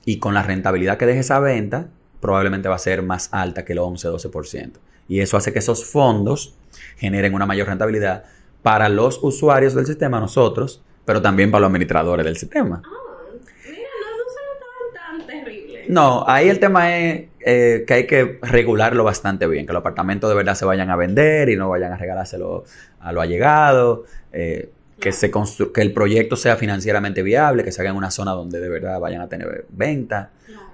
Y 0.06 0.20
con 0.20 0.34
la 0.34 0.44
rentabilidad 0.44 0.98
que 0.98 1.06
deje 1.06 1.20
esa 1.20 1.40
venta, 1.40 1.90
probablemente 2.22 2.70
va 2.70 2.76
a 2.76 2.80
ser 2.80 3.02
más 3.04 3.30
alta 3.34 3.66
que 3.66 3.74
el 3.74 3.80
11-12%. 3.80 4.74
Y 5.10 5.20
eso 5.20 5.38
hace 5.38 5.54
que 5.54 5.60
esos 5.60 5.86
fondos 5.86 6.56
generen 6.98 7.34
una 7.34 7.46
mayor 7.46 7.68
rentabilidad 7.68 8.24
para 8.62 8.90
los 8.90 9.20
usuarios 9.24 9.74
del 9.74 9.86
sistema, 9.86 10.20
nosotros, 10.20 10.82
pero 11.06 11.22
también 11.22 11.52
para 11.52 11.62
los 11.62 11.68
administradores 11.70 12.26
del 12.26 12.38
sistema. 12.38 12.82
Oh, 12.86 13.34
mira, 13.66 13.88
no, 14.02 15.18
no 15.18 15.20
tan, 15.20 15.28
terrible. 15.28 15.86
No, 15.88 16.24
ahí 16.28 16.50
el 16.50 16.60
tema 16.60 16.98
es 16.98 17.28
eh, 17.40 17.86
que 17.88 17.94
hay 17.94 18.08
que 18.08 18.40
regularlo 18.42 19.04
bastante 19.04 19.48
bien, 19.48 19.66
que 19.66 19.74
los 19.74 19.82
apartamentos 19.82 20.30
de 20.30 20.36
verdad 20.36 20.56
se 20.56 20.66
vayan 20.66 20.90
a 20.90 20.96
vender 20.96 21.50
y 21.50 21.56
no 21.56 21.70
vayan 21.70 21.94
a 21.94 21.98
regalárselo 21.98 22.66
a 23.00 23.12
lo 23.12 23.22
allegado, 23.22 24.04
eh, 24.34 24.70
que, 25.00 25.12
se 25.12 25.32
que 25.32 25.82
el 25.82 25.94
proyecto 25.94 26.36
sea 26.36 26.56
financieramente 26.58 27.24
viable, 27.24 27.64
que 27.64 27.72
se 27.72 27.82
haga 27.82 27.92
en 27.92 27.96
una 27.96 28.12
zona 28.12 28.32
donde 28.32 28.60
de 28.60 28.70
verdad 28.70 29.00
vayan 29.00 29.22
a 29.22 29.30
tener 29.30 29.66
venta. 29.70 30.32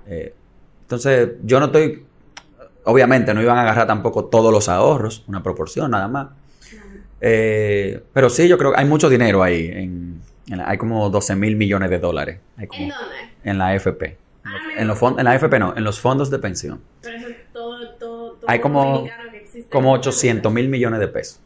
Eh, 0.07 0.33
entonces, 0.81 1.31
yo 1.43 1.59
no 1.59 1.67
estoy 1.67 2.05
Obviamente 2.85 3.33
no 3.33 3.41
iban 3.41 3.57
a 3.57 3.61
agarrar 3.61 3.87
tampoco 3.87 4.25
todos 4.25 4.51
los 4.51 4.67
ahorros, 4.67 5.23
una 5.27 5.41
proporción 5.41 5.91
nada 5.91 6.07
más. 6.07 6.27
Eh, 7.25 8.03
pero 8.11 8.29
sí, 8.29 8.49
yo 8.49 8.57
creo 8.57 8.73
que 8.73 8.79
hay 8.81 8.85
mucho 8.85 9.09
dinero 9.09 9.41
ahí. 9.41 9.71
En, 9.73 10.21
hay 10.65 10.77
como 10.77 11.09
12 11.09 11.37
mil 11.37 11.55
millones 11.55 11.89
de 11.89 11.97
dólares. 11.97 12.39
¿En 12.57 12.67
dónde? 12.67 12.93
En 13.45 13.57
la 13.57 13.67
AFP. 13.69 14.17
Ah, 14.43 14.57
en, 14.77 14.87
los 14.87 15.01
en 15.01 15.23
la 15.23 15.31
AFP 15.31 15.57
no, 15.57 15.73
en 15.75 15.85
los 15.85 16.01
fondos 16.01 16.29
de 16.29 16.37
pensión. 16.39 16.81
Pero 17.01 17.15
eso 17.15 17.27
todo, 17.53 17.89
todo, 17.91 18.39
hay 18.45 18.59
como, 18.59 19.07
como 19.69 19.93
800 19.93 20.51
mil 20.51 20.67
millones 20.67 20.99
de 20.99 21.07
pesos. 21.07 21.39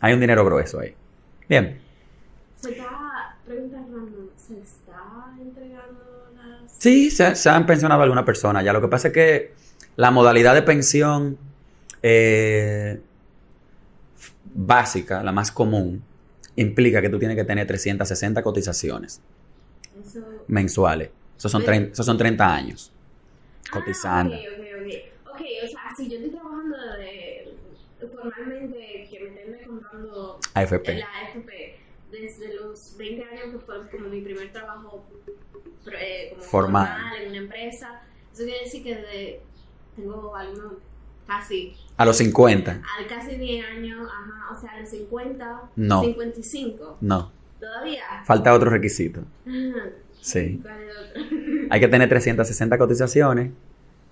Hay 0.00 0.14
un 0.14 0.20
dinero 0.20 0.46
grueso 0.46 0.80
ahí. 0.80 0.94
Bien. 1.46 1.78
Se 2.56 2.70
está, 2.70 3.36
¿se 3.46 4.54
está 4.54 5.34
entregando 5.38 6.30
las...? 6.34 6.72
Sí, 6.78 7.10
se, 7.10 7.34
se 7.34 7.50
han 7.50 7.66
pensionado 7.66 8.00
a 8.00 8.04
alguna 8.04 8.24
persona. 8.24 8.62
Ya 8.62 8.72
lo 8.72 8.80
que 8.80 8.88
pasa 8.88 9.08
es 9.08 9.14
que 9.14 9.52
la 9.96 10.10
modalidad 10.10 10.54
de 10.54 10.62
pensión 10.62 11.36
eh, 12.02 12.98
básica, 14.54 15.22
la 15.22 15.32
más 15.32 15.50
común, 15.50 16.02
implica 16.56 17.00
que 17.00 17.08
tú 17.08 17.18
tienes 17.18 17.36
que 17.36 17.44
tener 17.44 17.66
360 17.66 18.42
cotizaciones 18.42 19.20
mensuales. 20.48 21.10
Esos 21.38 21.50
son, 21.52 21.64
30, 21.64 21.92
esos 21.92 22.04
son 22.04 22.18
30 22.18 22.54
años 22.54 22.92
cotizando. 23.70 24.36
Ah, 24.36 24.40
ok, 24.78 24.88
ok, 25.32 25.40
o 25.64 25.68
sea, 25.68 25.80
si 25.96 26.10
yo 26.10 26.16
estoy 26.16 26.30
trabajando 26.30 26.76
de, 26.98 27.54
formalmente, 28.22 29.08
que 29.10 29.20
me 29.20 29.28
estén 29.28 29.54
comprando 29.66 30.38
AFP. 30.54 30.94
la 30.94 31.06
AFP 31.20 31.74
desde 32.10 32.54
los 32.54 32.96
20 32.98 33.24
años 33.32 33.52
que 33.52 33.58
fue 33.60 33.88
como 33.90 34.08
mi 34.08 34.20
primer 34.20 34.52
trabajo 34.52 35.04
eh, 35.92 36.28
como 36.30 36.42
formal. 36.42 37.00
en 37.16 37.28
una 37.28 37.38
empresa, 37.38 38.02
eso 38.32 38.42
quiere 38.44 38.64
decir 38.64 38.82
que 38.82 38.96
de 38.96 39.40
tengo 39.96 40.34
algunos 40.34 40.72
casi. 41.30 41.74
A 41.96 42.04
los 42.04 42.16
50. 42.16 42.72
A 42.72 43.08
casi 43.08 43.36
10 43.36 43.66
años, 43.66 44.08
ajá, 44.08 44.56
o 44.56 44.60
sea, 44.60 44.70
a 44.72 44.80
los 44.80 44.88
50. 44.88 45.60
No. 45.76 46.02
55. 46.02 46.98
No. 47.00 47.30
¿Todavía? 47.60 48.02
Falta 48.24 48.54
otro 48.54 48.70
requisito. 48.70 49.22
Sí. 50.20 50.60
¿Cuál 50.62 50.82
es 50.82 50.96
otro? 50.96 51.22
Hay 51.70 51.80
que 51.80 51.88
tener 51.88 52.08
360 52.08 52.78
cotizaciones. 52.78 53.52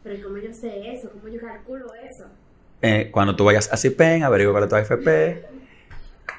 Pero 0.05 0.25
¿cómo 0.25 0.39
yo 0.39 0.53
sé 0.53 0.93
eso? 0.93 1.11
¿Cómo 1.11 1.29
yo 1.29 1.41
calculo 1.41 1.87
eso? 1.95 2.25
Eh, 2.81 3.09
cuando 3.11 3.35
tú 3.35 3.45
vayas 3.45 3.73
a 3.73 3.77
CIPEN, 3.77 4.23
averigua 4.23 4.53
cuál 4.53 4.65
es 4.65 4.71
tu 4.71 4.77
AFP 4.77 5.45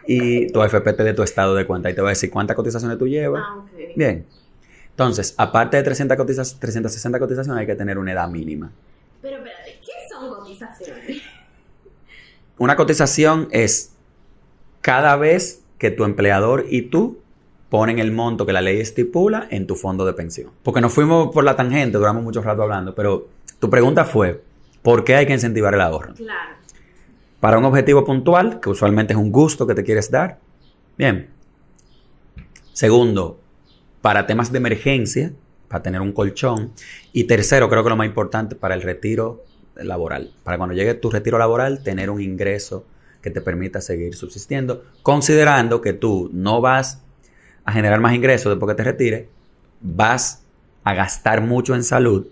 y 0.08 0.48
tu 0.52 0.62
AFP 0.62 0.94
te 0.94 1.04
dé 1.04 1.14
tu 1.14 1.24
estado 1.24 1.54
de 1.56 1.66
cuenta 1.66 1.90
y 1.90 1.94
te 1.94 2.02
va 2.02 2.10
a 2.10 2.12
decir 2.12 2.32
cuántas 2.32 2.56
cotizaciones 2.56 2.98
tú 2.98 3.08
llevas. 3.08 3.44
Ah, 3.46 3.58
ok. 3.58 3.96
Bien. 3.96 4.26
Entonces, 4.92 5.34
aparte 5.38 5.78
de 5.78 5.84
300 5.84 6.60
360 6.60 7.20
cotizaciones, 7.20 7.60
hay 7.60 7.68
que 7.68 7.76
tener 7.76 7.98
una 7.98 8.14
edad 8.14 8.30
mínima. 8.30 8.72
Pero 9.22 9.38
espérate, 9.38 9.59
Una 12.58 12.76
cotización 12.76 13.48
es 13.52 13.94
cada 14.82 15.16
vez 15.16 15.64
que 15.78 15.92
tu 15.92 16.04
empleador 16.04 16.66
y 16.70 16.84
tú 16.84 17.20
ponen 17.70 18.00
el 18.00 18.12
monto 18.12 18.46
que 18.46 18.54
la 18.54 18.62
ley 18.62 18.80
estipula 18.80 19.48
en 19.50 19.68
tu 19.68 19.76
fondo 19.76 20.06
de 20.06 20.14
pensión. 20.14 20.52
Porque 20.64 20.82
nos 20.82 20.94
fuimos 20.94 21.34
por 21.34 21.44
la 21.44 21.56
tangente, 21.56 21.98
duramos 21.98 22.24
mucho 22.24 22.42
rato 22.42 22.64
hablando, 22.64 22.96
pero 22.96 23.28
tu 23.60 23.70
pregunta 23.70 24.06
fue, 24.06 24.42
¿por 24.82 25.04
qué 25.04 25.16
hay 25.16 25.26
que 25.26 25.34
incentivar 25.34 25.74
el 25.74 25.82
ahorro? 25.82 26.14
Claro. 26.16 26.56
Para 27.40 27.58
un 27.58 27.66
objetivo 27.66 28.04
puntual, 28.04 28.60
que 28.60 28.70
usualmente 28.70 29.14
es 29.14 29.20
un 29.20 29.32
gusto 29.32 29.66
que 29.66 29.76
te 29.76 29.84
quieres 29.84 30.12
dar. 30.12 30.40
Bien. 30.98 31.30
Segundo, 32.74 33.40
para 34.02 34.26
temas 34.28 34.52
de 34.52 34.58
emergencia, 34.58 35.32
para 35.70 35.84
tener 35.84 36.02
un 36.02 36.12
colchón. 36.12 36.74
Y 37.14 37.26
tercero, 37.26 37.70
creo 37.70 37.84
que 37.84 37.90
lo 37.90 37.96
más 37.96 38.08
importante, 38.08 38.56
para 38.56 38.76
el 38.76 38.82
retiro 38.82 39.44
laboral. 39.84 40.34
Para 40.44 40.58
cuando 40.58 40.76
llegue 40.76 40.94
tu 40.94 41.10
retiro 41.10 41.38
laboral, 41.38 41.84
tener 41.84 42.10
un 42.10 42.22
ingreso 42.22 42.86
que 43.22 43.30
te 43.30 43.42
permita 43.42 43.82
seguir 43.82 44.16
subsistiendo, 44.16 44.84
considerando 45.04 45.82
que 45.82 45.94
tú 45.94 46.30
no 46.34 46.62
vas 46.62 47.02
a 47.66 47.72
generar 47.72 48.00
más 48.00 48.14
ingresos 48.14 48.52
después 48.52 48.72
que 48.72 48.78
te 48.78 48.84
retires, 48.84 49.28
vas 49.82 50.44
a 50.84 50.94
gastar 50.94 51.42
mucho 51.42 51.76
en 51.76 51.84
salud 51.84 52.28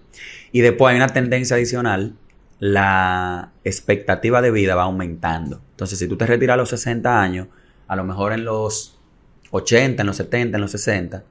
y 0.51 0.61
después 0.61 0.91
hay 0.91 0.97
una 0.97 1.07
tendencia 1.07 1.55
adicional, 1.55 2.15
la 2.59 3.51
expectativa 3.63 4.41
de 4.41 4.51
vida 4.51 4.75
va 4.75 4.83
aumentando. 4.83 5.61
Entonces, 5.71 5.99
si 5.99 6.07
tú 6.07 6.17
te 6.17 6.25
retiras 6.25 6.55
a 6.55 6.57
los 6.57 6.69
60 6.69 7.21
años, 7.21 7.47
a 7.87 7.95
lo 7.95 8.03
mejor 8.03 8.33
en 8.33 8.45
los 8.45 8.97
80, 9.51 10.01
en 10.01 10.07
los 10.07 10.15
70, 10.17 10.57
en 10.57 10.61
los 10.61 10.71
60, 10.71 11.23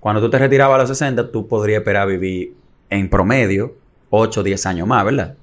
cuando 0.00 0.20
tú 0.20 0.28
te 0.28 0.38
retirabas 0.38 0.74
a 0.74 0.78
los 0.80 0.88
60, 0.88 1.30
tú 1.30 1.48
podrías 1.48 1.78
esperar 1.78 2.06
vivir 2.08 2.54
en 2.90 3.08
promedio 3.08 3.76
8 4.10 4.40
o 4.40 4.42
10 4.42 4.66
años 4.66 4.86
más, 4.86 5.04
¿verdad? 5.04 5.36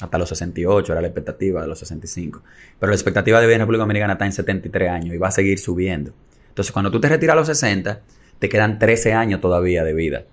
Hasta 0.00 0.18
los 0.18 0.28
68 0.28 0.92
era 0.92 1.00
la 1.00 1.08
expectativa 1.08 1.62
de 1.62 1.68
los 1.68 1.78
65. 1.78 2.42
Pero 2.78 2.90
la 2.90 2.96
expectativa 2.96 3.40
de 3.40 3.46
vida 3.46 3.56
en 3.56 3.60
República 3.60 3.82
Dominicana 3.82 4.14
está 4.14 4.26
en 4.26 4.32
73 4.32 4.90
años 4.90 5.14
y 5.14 5.18
va 5.18 5.28
a 5.28 5.32
seguir 5.32 5.58
subiendo. 5.58 6.12
Entonces, 6.48 6.72
cuando 6.72 6.90
tú 6.90 7.00
te 7.00 7.08
retiras 7.08 7.34
a 7.34 7.36
los 7.36 7.46
60, 7.46 8.00
te 8.38 8.48
quedan 8.48 8.78
13 8.78 9.12
años 9.12 9.40
todavía 9.40 9.84
de 9.84 9.94
vida. 9.94 10.24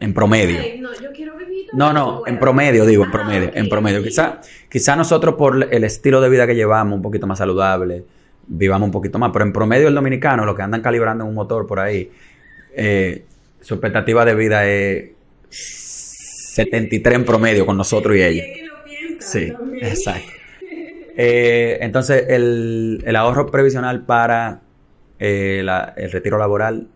En 0.00 0.14
promedio. 0.14 0.58
no, 0.80 0.90
yo 0.94 1.12
quiero 1.12 1.36
vivir 1.36 1.66
No, 1.74 1.92
no, 1.92 2.22
en 2.26 2.38
promedio, 2.38 2.86
digo, 2.86 3.04
en 3.04 3.10
ah, 3.10 3.12
promedio. 3.12 3.50
en 3.54 3.68
promedio. 3.68 4.02
Quizá, 4.02 4.40
quizá 4.70 4.96
nosotros, 4.96 5.34
por 5.34 5.68
el 5.72 5.84
estilo 5.84 6.20
de 6.20 6.30
vida 6.30 6.46
que 6.46 6.54
llevamos, 6.54 6.96
un 6.96 7.02
poquito 7.02 7.26
más 7.26 7.38
saludable, 7.38 8.04
vivamos 8.46 8.86
un 8.86 8.92
poquito 8.92 9.18
más. 9.18 9.30
Pero 9.32 9.44
en 9.44 9.52
promedio, 9.52 9.88
el 9.88 9.94
dominicano, 9.94 10.46
los 10.46 10.56
que 10.56 10.62
andan 10.62 10.80
calibrando 10.80 11.24
en 11.24 11.28
un 11.28 11.34
motor 11.34 11.66
por 11.66 11.80
ahí, 11.80 12.10
eh, 12.74 13.24
su 13.60 13.74
expectativa 13.74 14.24
de 14.24 14.34
vida 14.34 14.66
es 14.66 15.10
73 15.50 17.14
en 17.14 17.24
promedio 17.24 17.66
con 17.66 17.76
nosotros 17.76 18.16
y 18.16 18.22
ella. 18.22 18.44
Sí, 19.20 19.52
exacto. 19.80 20.32
Eh, 21.22 21.76
entonces, 21.82 22.24
el, 22.28 23.14
ahorro 23.14 23.50
previsional 23.50 24.06
para 24.06 24.62
eh, 25.18 25.62
el 25.96 26.12
retiro 26.12 26.38
laboral 26.38 26.88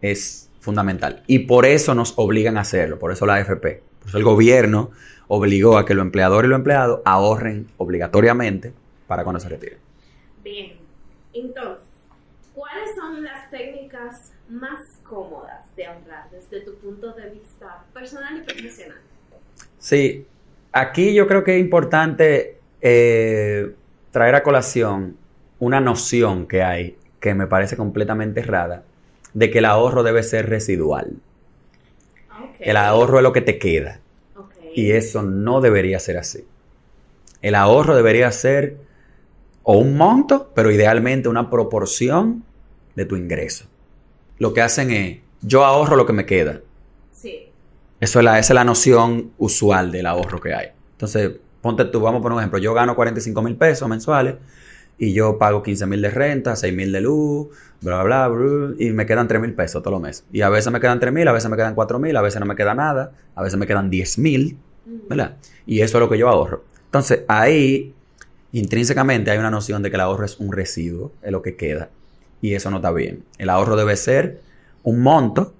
es 0.00 0.50
fundamental. 0.60 1.24
Y 1.26 1.40
por 1.40 1.66
eso 1.66 1.94
nos 1.94 2.14
obligan 2.16 2.58
a 2.58 2.60
hacerlo, 2.60 3.00
por 3.00 3.10
eso 3.10 3.26
la 3.26 3.36
AFP. 3.36 3.82
Por 3.98 4.08
eso 4.08 4.18
el 4.18 4.24
gobierno 4.24 4.90
obligó 5.26 5.78
a 5.78 5.84
que 5.84 5.94
los 5.94 6.04
empleadores 6.04 6.46
y 6.46 6.50
los 6.50 6.58
empleados 6.58 7.00
ahorren 7.04 7.66
obligatoriamente 7.78 8.72
para 9.08 9.24
cuando 9.24 9.40
se 9.40 9.48
retiren. 9.48 9.78
Bien, 10.44 10.76
entonces, 11.32 11.88
¿cuáles 12.54 12.94
son 12.94 13.24
las 13.24 13.50
técnicas 13.50 14.32
más 14.48 14.80
cómodas 15.02 15.74
de 15.74 15.86
ahorrar 15.86 16.30
desde 16.30 16.60
tu 16.60 16.76
punto 16.76 17.12
de 17.14 17.30
vista 17.30 17.84
personal 17.92 18.38
y 18.38 18.40
profesional? 18.42 19.00
Sí, 19.78 20.26
aquí 20.72 21.14
yo 21.14 21.26
creo 21.26 21.44
que 21.44 21.56
es 21.56 21.60
importante 21.60 22.58
eh, 22.80 23.72
traer 24.10 24.34
a 24.34 24.42
colación 24.42 25.16
una 25.58 25.80
noción 25.80 26.46
que 26.46 26.62
hay 26.62 26.96
que 27.20 27.34
me 27.34 27.46
parece 27.46 27.76
completamente 27.76 28.40
errada 28.40 28.82
de 29.32 29.50
que 29.50 29.58
el 29.58 29.64
ahorro 29.64 30.02
debe 30.02 30.22
ser 30.22 30.48
residual. 30.48 31.12
El 32.58 32.76
ahorro 32.76 33.18
es 33.18 33.22
lo 33.22 33.32
que 33.32 33.40
te 33.40 33.58
queda. 33.58 34.00
Y 34.74 34.92
eso 34.92 35.22
no 35.22 35.60
debería 35.60 35.98
ser 35.98 36.18
así. 36.18 36.44
El 37.40 37.54
ahorro 37.54 37.94
debería 37.94 38.30
ser 38.32 38.76
o 39.62 39.78
un 39.78 39.96
monto, 39.96 40.50
pero 40.54 40.70
idealmente 40.70 41.28
una 41.28 41.48
proporción 41.50 42.44
de 42.96 43.04
tu 43.04 43.16
ingreso 43.16 43.66
lo 44.42 44.52
que 44.52 44.60
hacen 44.60 44.90
es 44.90 45.18
yo 45.40 45.64
ahorro 45.64 45.94
lo 45.94 46.04
que 46.04 46.12
me 46.12 46.26
queda. 46.26 46.60
Eso 48.02 48.18
es 48.18 48.24
la, 48.24 48.40
esa 48.40 48.52
es 48.52 48.54
la 48.56 48.64
noción 48.64 49.30
usual 49.38 49.92
del 49.92 50.06
ahorro 50.06 50.40
que 50.40 50.52
hay. 50.52 50.70
Entonces, 50.90 51.34
ponte 51.60 51.84
tú, 51.84 52.00
vamos 52.00 52.18
a 52.18 52.22
poner 52.22 52.34
un 52.34 52.40
ejemplo. 52.40 52.58
Yo 52.58 52.74
gano 52.74 52.96
45 52.96 53.40
mil 53.42 53.54
pesos 53.54 53.88
mensuales 53.88 54.34
y 54.98 55.12
yo 55.12 55.38
pago 55.38 55.62
15 55.62 55.86
mil 55.86 56.02
de 56.02 56.10
renta, 56.10 56.56
6 56.56 56.74
mil 56.74 56.90
de 56.90 57.00
luz, 57.00 57.50
bla, 57.80 58.02
bla, 58.02 58.26
bla, 58.26 58.74
y 58.76 58.90
me 58.90 59.06
quedan 59.06 59.28
3 59.28 59.40
mil 59.40 59.54
pesos 59.54 59.84
todos 59.84 59.92
los 59.92 60.02
meses. 60.02 60.24
Y 60.32 60.40
a 60.40 60.48
veces 60.48 60.72
me 60.72 60.80
quedan 60.80 60.98
3 60.98 61.12
mil, 61.12 61.28
a 61.28 61.32
veces 61.32 61.48
me 61.48 61.56
quedan 61.56 61.76
4 61.76 62.00
mil, 62.00 62.16
a 62.16 62.22
veces 62.22 62.40
no 62.40 62.46
me 62.46 62.56
queda 62.56 62.74
nada, 62.74 63.12
a 63.36 63.42
veces 63.44 63.56
me 63.56 63.68
quedan 63.68 63.88
10 63.88 64.18
mil, 64.18 64.58
¿verdad? 65.08 65.36
Y 65.64 65.82
eso 65.82 65.98
es 65.98 66.00
lo 66.00 66.10
que 66.10 66.18
yo 66.18 66.28
ahorro. 66.28 66.64
Entonces, 66.86 67.20
ahí, 67.28 67.94
intrínsecamente, 68.50 69.30
hay 69.30 69.38
una 69.38 69.52
noción 69.52 69.80
de 69.80 69.90
que 69.90 69.94
el 69.94 70.00
ahorro 70.00 70.24
es 70.24 70.40
un 70.40 70.50
residuo, 70.50 71.12
es 71.22 71.30
lo 71.30 71.40
que 71.40 71.54
queda. 71.54 71.88
Y 72.40 72.54
eso 72.54 72.68
no 72.68 72.78
está 72.78 72.90
bien. 72.90 73.22
El 73.38 73.48
ahorro 73.48 73.76
debe 73.76 73.94
ser 73.94 74.40
un 74.82 75.02
monto 75.02 75.54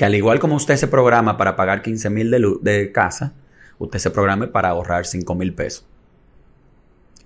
que 0.00 0.06
al 0.06 0.14
igual 0.14 0.38
como 0.38 0.56
usted 0.56 0.76
se 0.76 0.88
programa 0.88 1.36
para 1.36 1.56
pagar 1.56 1.82
15 1.82 2.08
mil 2.08 2.30
de, 2.30 2.90
casa, 2.90 3.34
usted 3.78 3.98
se 3.98 4.10
programe 4.10 4.46
para 4.46 4.70
ahorrar 4.70 5.04
5 5.04 5.34
mil 5.34 5.52
pesos 5.52 5.84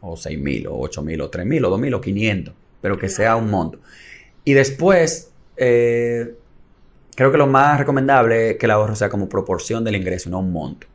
o 0.01 0.17
6 0.17 0.37
mil, 0.41 0.67
o 0.67 0.81
8 0.81 1.03
mil, 1.03 1.21
o 1.21 1.31
3 1.31 1.47
mil, 1.47 1.65
o 1.65 1.71
2 1.71 1.79
mil, 1.79 1.95
o 1.95 2.01
500, 2.01 2.53
pero 2.81 2.99
que 2.99 3.09
sea 3.09 3.37
un 3.37 3.49
monto. 3.49 3.79
Y 4.43 4.55
después, 4.55 5.31
eh, 5.57 6.35
creo 7.15 7.31
que 7.31 7.39
lo 7.39 7.47
más 7.47 7.79
recomendable 7.79 8.51
es 8.51 8.57
que 8.57 8.67
el 8.67 8.73
ahorro 8.73 8.97
sea 8.97 9.09
como 9.09 9.29
proporción 9.29 9.85
del 9.85 9.95
ingreso, 9.95 10.29
no 10.29 10.41
un 10.41 10.51
monto. 10.51 10.89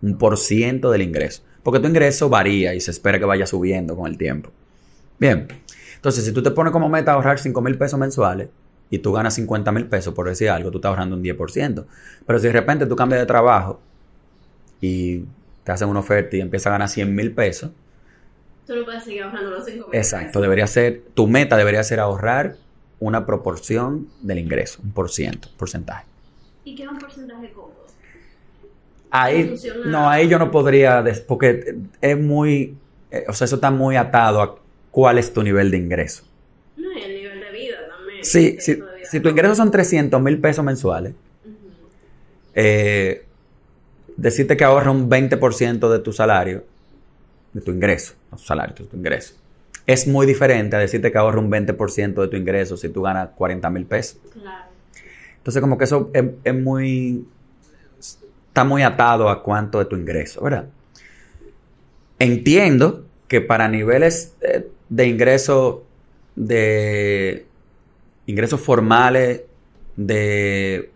Un 0.00 0.16
por 0.16 0.38
ciento 0.38 0.90
del 0.90 1.02
ingreso. 1.02 1.42
Porque 1.62 1.78
tu 1.78 1.88
ingreso 1.88 2.30
varía 2.30 2.72
y 2.72 2.80
se 2.80 2.90
espera 2.90 3.18
que 3.18 3.26
vaya 3.26 3.44
subiendo 3.44 3.94
con 3.96 4.10
el 4.10 4.16
tiempo. 4.16 4.48
Bien, 5.18 5.46
entonces 5.94 6.24
si 6.24 6.32
tú 6.32 6.42
te 6.42 6.52
pones 6.52 6.72
como 6.72 6.88
meta 6.88 7.12
ahorrar 7.12 7.38
5 7.38 7.60
mil 7.60 7.76
pesos 7.76 8.00
mensuales 8.00 8.48
y 8.92 8.98
tú 8.98 9.10
ganas 9.10 9.34
50 9.36 9.72
mil 9.72 9.86
pesos, 9.86 10.12
por 10.12 10.28
decir 10.28 10.50
algo, 10.50 10.70
tú 10.70 10.76
estás 10.76 10.90
ahorrando 10.90 11.16
un 11.16 11.22
10%. 11.22 11.86
Pero 12.26 12.38
si 12.38 12.46
de 12.46 12.52
repente 12.52 12.84
tú 12.84 12.94
cambias 12.94 13.22
de 13.22 13.26
trabajo 13.26 13.80
y 14.82 15.24
te 15.64 15.72
hacen 15.72 15.88
una 15.88 16.00
oferta 16.00 16.36
y 16.36 16.42
empiezas 16.42 16.66
a 16.66 16.70
ganar 16.72 16.90
100 16.90 17.14
mil 17.14 17.32
pesos, 17.32 17.70
Tú 18.66 18.76
no 18.76 18.84
puedes 18.84 19.02
seguir 19.02 19.22
ahorrando 19.22 19.50
los 19.50 19.64
5 19.64 19.88
Exacto, 19.92 20.42
debería 20.42 20.66
ser, 20.66 21.02
tu 21.14 21.26
meta 21.26 21.56
debería 21.56 21.82
ser 21.82 22.00
ahorrar 22.00 22.56
una 23.00 23.24
proporción 23.24 24.08
del 24.20 24.38
ingreso, 24.38 24.80
un 24.84 24.92
por 24.92 25.10
ciento, 25.10 25.48
porcentaje. 25.56 26.04
¿Y 26.62 26.74
qué 26.74 26.82
es 26.82 26.88
un 26.90 26.98
porcentaje 26.98 27.50
cómodo? 27.50 27.86
Ahí, 29.10 29.58
no, 29.86 30.08
ahí 30.08 30.28
yo 30.28 30.38
no 30.38 30.50
podría, 30.50 31.02
porque 31.26 31.76
es 32.02 32.18
muy, 32.18 32.76
eh, 33.10 33.24
o 33.26 33.32
sea, 33.32 33.46
eso 33.46 33.54
está 33.54 33.70
muy 33.70 33.96
atado 33.96 34.42
a 34.42 34.58
cuál 34.90 35.16
es 35.16 35.32
tu 35.32 35.42
nivel 35.42 35.70
de 35.70 35.78
ingreso. 35.78 36.24
No, 36.76 36.92
y 36.92 37.02
el 37.02 37.14
nivel 37.14 37.40
de 37.40 37.52
Sí, 38.22 38.56
si, 38.60 38.78
si 39.04 39.20
tu 39.20 39.28
ingreso 39.28 39.54
son 39.54 39.70
300 39.70 40.20
mil 40.20 40.40
pesos 40.40 40.64
mensuales, 40.64 41.14
eh, 42.54 43.24
decirte 44.16 44.56
que 44.56 44.64
ahorra 44.64 44.90
un 44.90 45.08
20% 45.10 45.90
de 45.90 45.98
tu 45.98 46.12
salario, 46.12 46.64
de 47.52 47.60
tu 47.60 47.70
ingreso, 47.70 48.14
no 48.30 48.38
tu 48.38 48.44
salario, 48.44 48.74
de 48.76 48.84
tu 48.84 48.96
ingreso. 48.96 49.34
Es 49.86 50.06
muy 50.06 50.26
diferente 50.26 50.76
a 50.76 50.78
decirte 50.78 51.10
que 51.10 51.18
ahorra 51.18 51.40
un 51.40 51.50
20% 51.50 52.20
de 52.22 52.28
tu 52.28 52.36
ingreso 52.36 52.76
si 52.76 52.88
tú 52.88 53.02
ganas 53.02 53.30
40 53.30 53.68
mil 53.70 53.84
pesos. 53.84 54.18
Claro. 54.32 54.70
Entonces, 55.38 55.60
como 55.60 55.76
que 55.76 55.84
eso 55.84 56.10
es, 56.44 56.54
muy. 56.54 57.26
Está 58.48 58.64
muy 58.64 58.82
atado 58.82 59.28
a 59.28 59.42
cuánto 59.42 59.78
de 59.78 59.86
tu 59.86 59.96
ingreso, 59.96 60.42
¿verdad? 60.42 60.66
Entiendo 62.18 63.04
que 63.26 63.40
para 63.40 63.66
niveles 63.66 64.36
de, 64.40 64.70
de 64.88 65.06
ingreso, 65.06 65.84
de 66.36 67.46
ingresos 68.26 68.60
formales, 68.60 69.42
de 69.96 70.90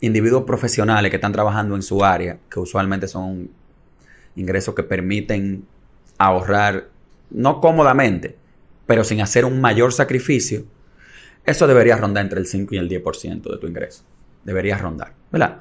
individuos 0.00 0.44
profesionales 0.44 1.10
que 1.10 1.16
están 1.16 1.32
trabajando 1.32 1.74
en 1.74 1.82
su 1.82 2.04
área, 2.04 2.38
que 2.50 2.60
usualmente 2.60 3.08
son 3.08 3.50
ingresos 4.34 4.74
que 4.74 4.82
permiten 4.82 5.64
ahorrar, 6.18 6.88
no 7.30 7.60
cómodamente, 7.60 8.36
pero 8.86 9.04
sin 9.04 9.20
hacer 9.20 9.44
un 9.44 9.60
mayor 9.60 9.92
sacrificio, 9.92 10.64
eso 11.44 11.66
debería 11.66 11.96
rondar 11.96 12.24
entre 12.24 12.40
el 12.40 12.46
5 12.46 12.74
y 12.74 12.78
el 12.78 12.88
10% 12.88 13.42
de 13.42 13.58
tu 13.58 13.66
ingreso. 13.66 14.04
Debería 14.44 14.76
rondar, 14.76 15.12
¿verdad? 15.30 15.60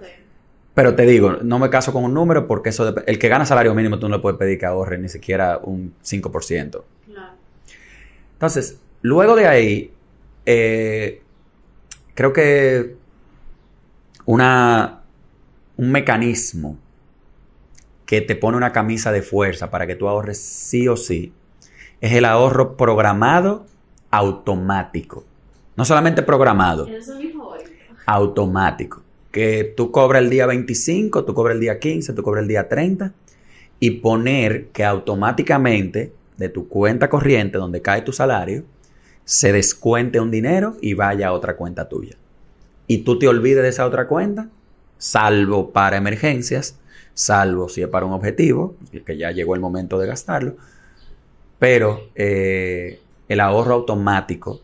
Pero 0.73 0.93
te 0.93 1.05
digo, 1.05 1.37
no 1.41 1.57
me 1.57 1.69
caso 1.69 1.93
con 1.93 2.03
un 2.03 2.13
número 2.13 2.47
porque 2.47 2.69
eso 2.69 2.93
el 3.05 3.17
que 3.17 3.29
gana 3.29 3.45
salario 3.45 3.73
mínimo 3.73 3.97
tú 3.97 4.09
no 4.09 4.17
le 4.17 4.21
puedes 4.21 4.37
pedir 4.37 4.59
que 4.59 4.65
ahorre 4.65 4.97
ni 4.97 5.07
siquiera 5.07 5.59
un 5.63 5.93
5%. 6.03 6.83
Claro. 7.05 7.33
Entonces, 8.33 8.81
luego 9.01 9.35
de 9.35 9.47
ahí, 9.47 9.94
eh, 10.45 11.21
creo 12.13 12.33
que 12.33 12.95
una, 14.25 15.01
un 15.77 15.91
mecanismo 15.91 16.77
que 18.05 18.21
te 18.21 18.35
pone 18.35 18.57
una 18.57 18.71
camisa 18.71 19.11
de 19.11 19.21
fuerza 19.21 19.71
para 19.71 19.87
que 19.87 19.95
tú 19.95 20.07
ahorres 20.07 20.39
sí 20.39 20.87
o 20.87 20.95
sí, 20.95 21.33
es 22.01 22.13
el 22.13 22.25
ahorro 22.25 22.77
programado 22.77 23.65
automático. 24.11 25.25
No 25.75 25.85
solamente 25.85 26.21
programado, 26.21 26.87
automático. 28.05 29.01
Que 29.31 29.73
tú 29.75 29.91
cobras 29.91 30.21
el 30.21 30.29
día 30.29 30.45
25, 30.45 31.25
tú 31.25 31.33
cobras 31.33 31.55
el 31.55 31.61
día 31.61 31.79
15, 31.79 32.13
tú 32.13 32.23
cobras 32.23 32.43
el 32.43 32.47
día 32.47 32.69
30 32.69 33.11
y 33.79 33.91
poner 33.91 34.67
que 34.67 34.85
automáticamente 34.85 36.13
de 36.37 36.49
tu 36.49 36.69
cuenta 36.69 37.09
corriente 37.09 37.57
donde 37.57 37.81
cae 37.81 38.01
tu 38.01 38.13
salario 38.13 38.63
se 39.25 39.51
descuente 39.51 40.19
un 40.19 40.31
dinero 40.31 40.77
y 40.81 40.93
vaya 40.93 41.27
a 41.27 41.33
otra 41.33 41.57
cuenta 41.57 41.89
tuya. 41.89 42.15
Y 42.87 42.99
tú 42.99 43.19
te 43.19 43.27
olvides 43.27 43.63
de 43.63 43.69
esa 43.69 43.85
otra 43.85 44.07
cuenta, 44.07 44.49
salvo 44.97 45.71
para 45.71 45.97
emergencias, 45.97 46.79
salvo 47.13 47.67
si 47.67 47.81
es 47.81 47.87
para 47.87 48.05
un 48.05 48.13
objetivo, 48.13 48.75
que 49.05 49.17
ya 49.17 49.31
llegó 49.31 49.55
el 49.55 49.61
momento 49.61 49.99
de 49.99 50.07
gastarlo, 50.07 50.55
pero 51.57 52.09
eh, 52.15 53.01
el 53.27 53.39
ahorro 53.39 53.73
automático, 53.73 54.61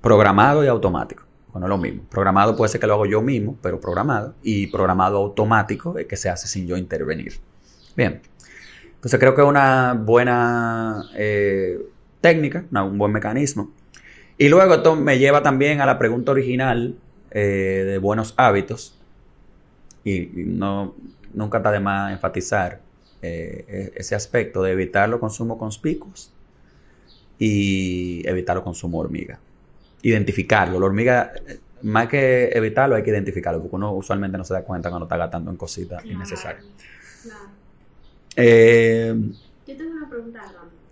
programado 0.00 0.64
y 0.64 0.68
automático, 0.68 1.24
no 1.54 1.66
es 1.66 1.68
lo 1.68 1.78
mismo. 1.78 2.04
Programado 2.08 2.56
puede 2.56 2.70
ser 2.70 2.80
que 2.80 2.86
lo 2.86 2.94
hago 2.94 3.06
yo 3.06 3.20
mismo, 3.20 3.58
pero 3.60 3.80
programado, 3.80 4.34
y 4.42 4.68
programado 4.68 5.18
automático 5.18 5.98
es 5.98 6.06
que 6.06 6.16
se 6.16 6.30
hace 6.30 6.46
sin 6.46 6.66
yo 6.66 6.76
intervenir. 6.76 7.34
Bien, 7.96 8.22
entonces 8.94 9.18
creo 9.18 9.34
que 9.34 9.42
es 9.42 9.48
una 9.48 9.94
buena 9.94 11.04
eh, 11.14 11.78
técnica, 12.20 12.64
un 12.72 12.96
buen 12.96 13.12
mecanismo. 13.12 13.70
Y 14.38 14.48
luego 14.48 14.74
esto 14.74 14.96
me 14.96 15.18
lleva 15.18 15.42
también 15.42 15.80
a 15.80 15.86
la 15.86 15.98
pregunta 15.98 16.32
original 16.32 16.94
eh, 17.30 17.84
de 17.86 17.98
buenos 17.98 18.34
hábitos. 18.36 18.94
y 20.04 20.30
no, 20.34 20.94
nunca 21.34 21.58
está 21.58 21.70
de 21.70 21.80
más 21.80 22.12
enfatizar 22.12 22.80
eh, 23.22 23.64
e-, 23.68 23.92
ese 23.96 24.14
aspecto 24.14 24.62
de 24.62 24.72
evitar 24.72 25.08
los 25.08 25.20
consumos 25.20 25.58
conspicuos 25.58 26.32
y 27.38 28.26
evitar 28.26 28.56
los 28.56 28.64
consumos 28.64 29.04
hormiga. 29.04 29.38
Identificarlo. 30.02 30.78
La 30.78 30.86
hormiga, 30.86 31.32
más 31.82 32.08
que 32.08 32.50
evitarlo, 32.52 32.96
hay 32.96 33.02
que 33.02 33.10
identificarlo, 33.10 33.60
porque 33.60 33.76
uno 33.76 33.92
usualmente 33.92 34.36
no 34.38 34.44
se 34.44 34.54
da 34.54 34.62
cuenta 34.62 34.88
cuando 34.88 35.06
está 35.06 35.16
gastando 35.16 35.50
en 35.50 35.56
cositas 35.56 36.04
innecesarias. 36.04 36.64
Eh, 38.36 39.14
Yo 39.66 39.76
tengo 39.76 39.90
una 39.90 40.08
pregunta, 40.08 40.40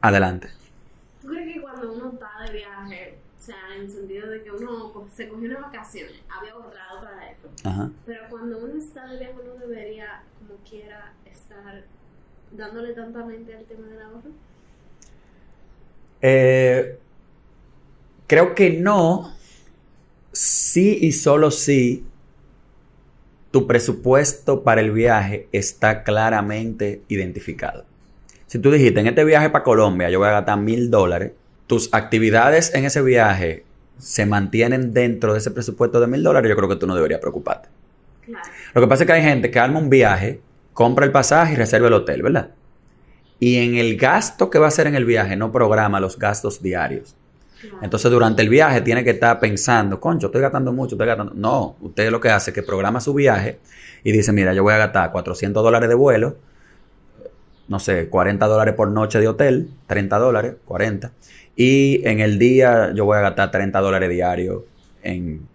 Adelante. 0.01 0.49
¿Tú 1.23 1.29
crees 1.29 1.55
que 1.55 1.61
cuando 1.61 1.93
uno 1.93 2.13
está 2.13 2.45
de 2.45 2.59
viaje, 2.59 3.19
o 3.41 3.45
sea, 3.45 3.57
en 3.76 3.76
el 3.87 3.93
sentido 3.93 4.29
de 4.29 4.43
que 4.43 4.51
uno 4.51 4.93
se 5.15 5.29
cogió 5.29 5.49
unas 5.49 5.63
vacaciones, 5.63 6.15
había 6.29 6.53
ahorrado 6.53 7.03
para 7.03 7.31
esto, 7.31 7.49
pero 8.05 8.21
cuando 8.29 8.59
uno 8.59 8.79
está 8.79 9.07
de 9.07 9.19
viaje 9.19 9.35
uno 9.43 9.55
debería 9.55 10.23
como 10.39 10.59
quiera 10.69 11.13
estar 11.25 11.85
dándole 12.53 12.93
tanta 12.93 13.25
mente 13.25 13.55
al 13.55 13.65
tema 13.65 13.87
del 13.89 14.03
ahorro? 14.03 14.31
Eh, 16.23 16.99
creo 18.27 18.55
que 18.55 18.71
no. 18.71 19.35
Sí 20.33 20.99
y 21.01 21.13
solo 21.13 21.51
sí. 21.51 22.05
Tu 23.51 23.67
presupuesto 23.67 24.63
para 24.63 24.81
el 24.81 24.91
viaje 24.91 25.49
está 25.53 26.03
claramente 26.03 27.03
identificado. 27.09 27.85
Si 28.47 28.59
tú 28.59 28.71
dijiste, 28.71 29.01
en 29.01 29.07
este 29.07 29.25
viaje 29.25 29.51
para 29.51 29.65
Colombia 29.65 30.11
yo 30.11 30.19
voy 30.19 30.29
a 30.29 30.33
gastar 30.33 30.59
mil 30.59 30.91
dólares, 30.91 31.33
tus 31.67 31.93
actividades 31.93 32.75
en 32.75 32.85
ese 32.85 33.03
viaje 33.03 33.65
se 33.99 34.27
mantienen 34.27 34.93
dentro 34.93 35.33
de 35.33 35.39
ese 35.39 35.51
presupuesto 35.51 36.01
de 36.01 36.07
mil 36.07 36.23
dólares, 36.23 36.49
yo 36.49 36.57
creo 36.57 36.69
que 36.69 36.77
tú 36.77 36.87
no 36.87 36.95
deberías 36.95 37.21
preocuparte. 37.21 37.69
Lo 38.75 38.81
que 38.81 38.87
pasa 38.87 39.05
es 39.05 39.07
que 39.07 39.13
hay 39.13 39.23
gente 39.23 39.51
que 39.51 39.59
arma 39.59 39.79
un 39.79 39.89
viaje, 39.89 40.41
compra 40.73 41.05
el 41.05 41.13
pasaje 41.13 41.55
y 41.55 41.57
reserva 41.57 41.89
el 41.89 41.95
hotel, 41.95 42.23
¿verdad? 42.23 42.51
Y 43.39 43.57
en 43.59 43.77
el 43.77 43.97
gasto 43.97 44.51
que 44.51 44.59
va 44.59 44.67
a 44.67 44.69
hacer 44.69 44.87
en 44.87 44.95
el 44.95 45.05
viaje 45.05 45.37
no 45.37 45.53
programa 45.53 46.01
los 46.01 46.19
gastos 46.19 46.63
diarios. 46.63 47.15
Entonces 47.83 48.11
durante 48.11 48.43
el 48.43 48.49
viaje 48.49 48.81
tiene 48.81 49.03
que 49.05 49.11
estar 49.11 49.39
pensando, 49.41 49.99
concho, 50.01 50.27
estoy 50.27 50.43
gastando 50.43 50.73
mucho, 50.73 50.95
estoy 50.95 51.07
gastando. 51.07 51.33
No, 51.35 51.77
usted 51.81 52.11
lo 52.11 52.21
que 52.21 52.31
hace 52.31 52.51
es 52.51 52.55
que 52.55 52.63
programa 52.63 53.01
su 53.01 53.15
viaje 53.15 53.59
y 54.05 54.13
dice, 54.13 54.33
mira, 54.33 54.53
yo 54.55 54.63
voy 54.63 54.75
a 54.75 54.79
gastar 54.79 55.13
400 55.13 55.63
dólares 55.63 55.89
de 55.89 55.95
vuelo, 55.95 56.37
no 57.69 57.79
sé, 57.79 58.09
40 58.09 58.47
dólares 58.47 58.75
por 58.75 58.91
noche 58.91 59.19
de 59.21 59.29
hotel, 59.29 59.71
30 59.87 60.19
dólares, 60.19 60.55
40. 60.65 61.13
Y 61.57 62.07
en 62.07 62.21
el 62.21 62.39
día 62.39 62.93
yo 62.95 63.05
voy 63.05 63.19
a 63.19 63.21
gastar 63.21 63.51
30 63.51 63.81
dólares 63.81 64.11
diarios 64.11 64.63
en 65.03 65.47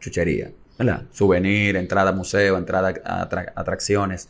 chuchería 0.00 0.50
¿verdad? 0.78 1.02
Souvenir, 1.12 1.76
entrada 1.76 2.10
a 2.10 2.12
museo, 2.12 2.56
entrada 2.56 2.94
a 3.04 3.22
atracciones, 3.22 4.28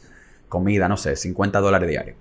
comida, 0.48 0.88
no 0.88 0.96
sé, 0.96 1.16
50 1.16 1.60
dólares 1.60 1.88
diarios. 1.88 2.16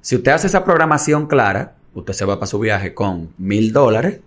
Si 0.00 0.16
usted 0.16 0.32
hace 0.32 0.46
esa 0.46 0.64
programación 0.64 1.26
clara, 1.26 1.74
usted 1.94 2.12
se 2.12 2.24
va 2.24 2.36
para 2.36 2.46
su 2.46 2.58
viaje 2.58 2.94
con 2.94 3.32
mil 3.38 3.72
dólares 3.72 4.20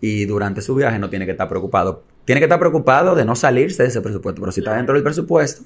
y 0.00 0.24
durante 0.26 0.60
su 0.62 0.74
viaje 0.74 0.98
no 0.98 1.10
tiene 1.10 1.26
que 1.26 1.32
estar 1.32 1.48
preocupado. 1.48 2.02
Tiene 2.24 2.40
que 2.40 2.44
estar 2.44 2.58
preocupado 2.58 3.14
de 3.14 3.24
no 3.24 3.34
salirse 3.34 3.82
de 3.82 3.88
ese 3.88 4.00
presupuesto, 4.00 4.40
pero 4.40 4.52
si 4.52 4.60
está 4.60 4.74
dentro 4.76 4.94
del 4.94 5.02
presupuesto, 5.02 5.64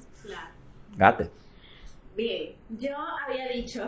gate. 0.97 1.29
Bien, 2.17 2.51
yo 2.79 2.97
había 2.97 3.47
dicho, 3.49 3.85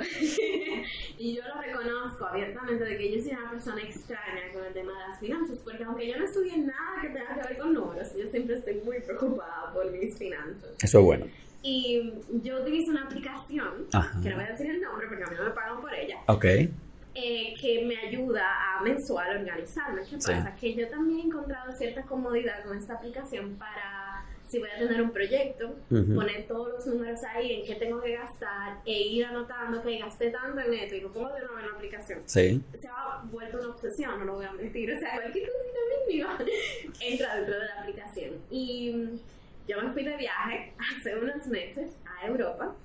y 1.18 1.36
yo 1.36 1.42
lo 1.48 1.60
reconozco 1.60 2.28
abiertamente, 2.28 2.86
de 2.86 2.96
que 2.96 3.18
yo 3.18 3.24
soy 3.24 3.32
una 3.32 3.50
persona 3.50 3.82
extraña 3.82 4.54
con 4.54 4.64
el 4.66 4.72
tema 4.72 4.92
de 4.92 5.08
las 5.10 5.20
finanzas, 5.20 5.58
porque 5.64 5.84
aunque 5.84 6.08
yo 6.08 6.16
no 6.16 6.26
estudié 6.26 6.58
nada 6.60 7.02
que 7.02 7.10
tenga 7.10 7.34
que 7.34 7.48
ver 7.48 7.58
con 7.58 7.74
números, 7.74 8.16
yo 8.16 8.28
siempre 8.28 8.58
estoy 8.58 8.82
muy 8.86 9.00
preocupada 9.00 9.74
por 9.74 9.92
mis 9.92 10.16
finanzas. 10.16 10.70
Eso 10.80 11.00
es 11.00 11.06
bueno. 11.06 11.26
Y 11.64 12.14
yo 12.44 12.62
utilizo 12.62 12.92
una 12.92 13.06
aplicación, 13.06 13.88
que 14.22 14.30
no 14.30 14.36
voy 14.36 14.46
a 14.46 14.52
decir 14.52 14.70
el 14.70 14.80
nombre 14.80 15.08
porque 15.08 15.24
a 15.24 15.28
mí 15.28 15.36
no 15.36 15.44
me 15.46 15.50
pagan 15.50 15.82
por 15.82 15.92
ella. 15.92 16.18
Ok. 16.28 16.46
Eh, 16.46 17.56
que 17.60 17.84
me 17.84 17.98
ayuda 17.98 18.46
a 18.46 18.84
mensual 18.84 19.40
organizarme. 19.40 20.04
¿Qué 20.08 20.18
pasa? 20.18 20.56
Que 20.56 20.76
yo 20.76 20.88
también 20.88 21.22
he 21.22 21.24
encontrado 21.24 21.72
cierta 21.74 22.04
comodidad 22.04 22.64
con 22.64 22.78
esta 22.78 22.94
aplicación 22.94 23.56
para, 23.56 24.24
si 24.50 24.58
voy 24.58 24.70
a 24.70 24.80
tener 24.80 25.02
un 25.02 25.12
proyecto, 25.12 25.76
poner 25.90 26.48
todos 26.48 26.70
los 26.70 26.88
números 26.88 27.20
ahí 27.24 27.60
en 27.60 27.66
qué 27.68 27.76
tengo 27.76 28.02
que 28.02 28.16
gastar 28.16 28.80
e 28.84 28.92
ir 28.92 29.26
anotando 29.26 29.82
que 29.84 30.00
gasté 30.00 30.32
tanto 30.32 30.60
en 30.60 30.74
esto 30.74 30.96
y 30.96 31.02
lo 31.02 31.14
pongo 31.14 31.32
de 31.34 31.42
nuevo 31.42 31.60
en 31.60 31.68
la 31.68 31.74
aplicación. 31.74 32.22
Sí. 32.26 32.62
Se 32.82 32.88
ha 32.88 33.22
vuelto 33.26 33.60
una 33.60 33.70
obsesión, 33.70 34.18
no 34.20 34.26
lo 34.26 34.34
voy 34.36 34.46
a 34.46 34.52
mentir. 34.54 34.92
O 34.92 35.00
sea, 35.00 35.22
cualquier 35.22 35.50
cosa 35.50 35.80
mínima 36.08 36.40
entra 37.00 37.36
dentro 37.36 37.60
de 37.60 37.66
la 37.66 37.82
aplicación. 37.82 38.34
Y 38.50 39.20
yo 39.68 39.82
me 39.84 39.94
fui 39.94 40.04
de 40.04 40.18
viaje 40.18 40.74
hace 40.98 41.16
unos 41.16 41.46
meses 41.46 41.92
a 42.06 42.26
Europa. 42.26 42.76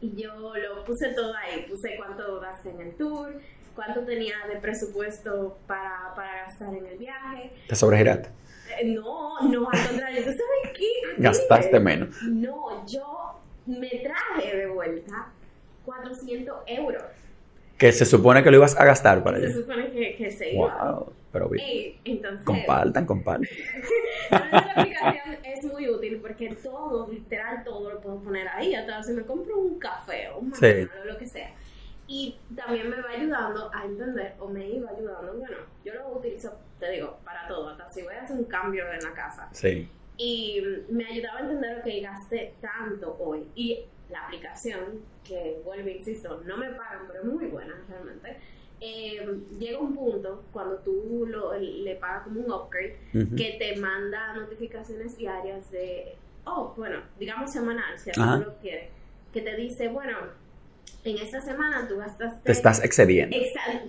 Y 0.00 0.22
yo 0.22 0.54
lo 0.56 0.84
puse 0.84 1.12
todo 1.12 1.34
ahí, 1.34 1.66
puse 1.68 1.96
cuánto 1.96 2.40
gasté 2.40 2.70
en 2.70 2.80
el 2.80 2.94
tour, 2.94 3.34
cuánto 3.74 4.00
tenía 4.04 4.36
de 4.50 4.58
presupuesto 4.58 5.58
para, 5.66 6.14
para 6.16 6.46
gastar 6.46 6.74
en 6.74 6.86
el 6.86 6.96
viaje. 6.96 7.52
¿Te 7.68 7.74
sobregiraste? 7.74 8.30
Eh, 8.80 8.86
no, 8.86 9.40
no, 9.42 9.68
al 9.70 9.88
contrario, 9.88 10.24
¿tú 10.24 10.30
sabes 10.30 10.76
qué? 10.76 10.86
Gastaste 11.18 11.80
menos. 11.80 12.22
No, 12.22 12.86
yo 12.86 13.40
me 13.66 13.88
traje 13.88 14.56
de 14.56 14.66
vuelta 14.66 15.28
400 15.84 16.56
euros. 16.66 17.02
Que 17.76 17.92
se 17.92 18.04
supone 18.04 18.42
que 18.42 18.50
lo 18.50 18.56
ibas 18.56 18.78
a 18.78 18.84
gastar 18.84 19.22
para 19.22 19.38
Se 19.38 19.52
supone 19.52 19.90
que, 19.90 20.16
que 20.16 20.30
se 20.30 20.52
iba. 20.52 20.92
Wow, 20.92 21.12
pero 21.32 21.48
bien. 21.48 21.94
entonces, 22.04 22.44
compartan, 22.44 23.06
compartan. 23.06 23.48
la 24.30 24.72
aplicación 24.76 25.36
es 25.44 25.64
muy 25.64 25.88
útil 25.88 26.18
porque 26.20 26.56
todo, 26.62 27.08
literal, 27.08 27.62
todo 27.64 27.90
lo 27.90 28.00
puedo 28.00 28.18
poner 28.18 28.48
ahí. 28.48 28.74
Si 29.04 29.12
me 29.12 29.22
compro 29.22 29.58
un 29.58 29.78
café 29.78 30.28
o 30.28 30.38
un 30.38 30.54
sí. 30.54 30.66
o 30.66 31.06
lo 31.06 31.16
que 31.18 31.26
sea. 31.26 31.52
Y 32.10 32.38
también 32.56 32.88
me 32.88 33.00
va 33.02 33.10
ayudando 33.10 33.70
a 33.72 33.84
entender, 33.84 34.34
o 34.40 34.48
me 34.48 34.66
iba 34.66 34.90
ayudando, 34.90 35.34
bueno, 35.34 35.58
yo 35.84 35.92
lo 35.92 36.08
utilizo, 36.16 36.58
te 36.80 36.90
digo, 36.90 37.18
para 37.22 37.46
todo, 37.46 37.68
hasta 37.68 37.90
si 37.90 38.02
voy 38.02 38.14
a 38.14 38.22
hacer 38.22 38.36
un 38.36 38.44
cambio 38.44 38.90
en 38.90 39.04
la 39.04 39.12
casa. 39.12 39.46
Sí. 39.52 39.86
Y 40.16 40.62
me 40.88 41.04
ayudaba 41.04 41.40
a 41.40 41.42
entender 41.42 41.76
lo 41.76 41.84
que 41.84 42.00
gasté 42.00 42.54
tanto 42.62 43.14
hoy. 43.20 43.46
Y 43.54 43.84
la 44.08 44.24
aplicación, 44.24 45.02
que 45.22 45.60
vuelvo, 45.64 45.90
insisto, 45.90 46.40
no 46.46 46.56
me 46.56 46.70
pagan, 46.70 47.02
pero 47.08 47.20
es 47.20 47.26
muy 47.26 47.46
buena 47.46 47.74
realmente. 47.88 48.38
Eh, 48.80 49.26
llega 49.58 49.78
un 49.78 49.94
punto 49.94 50.44
cuando 50.52 50.78
tú 50.78 51.26
lo, 51.28 51.52
le 51.58 51.96
pagas 51.96 52.22
como 52.22 52.40
un 52.40 52.50
upgrade 52.50 52.96
que 53.36 53.56
te 53.58 53.76
manda 53.76 54.34
notificaciones 54.34 55.16
diarias 55.18 55.70
de, 55.70 56.14
oh, 56.44 56.72
bueno, 56.76 57.00
digamos 57.18 57.52
semanal, 57.52 57.98
si 57.98 58.10
alguien 58.10 58.40
lo 58.40 58.56
quiere, 58.58 58.90
que 59.32 59.42
te 59.42 59.56
dice, 59.56 59.88
bueno, 59.88 60.16
en 61.10 61.18
esta 61.18 61.40
semana 61.40 61.86
tú 61.88 61.98
gastaste... 61.98 62.40
Te 62.44 62.52
estás 62.52 62.84
excediendo. 62.84 63.36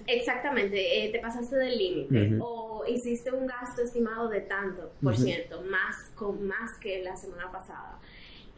exactamente, 0.07 1.05
eh, 1.05 1.11
te 1.11 1.19
pasaste 1.19 1.55
del 1.55 1.77
límite 1.77 2.37
o 2.39 2.83
hiciste 2.87 3.31
un 3.31 3.47
gasto 3.47 3.81
estimado 3.81 4.29
de 4.29 4.41
tanto 4.41 4.91
por 5.01 5.17
ciento, 5.17 5.61
más, 5.63 6.11
con, 6.15 6.47
más 6.47 6.77
que 6.79 7.03
la 7.03 7.15
semana 7.15 7.51
pasada 7.51 7.99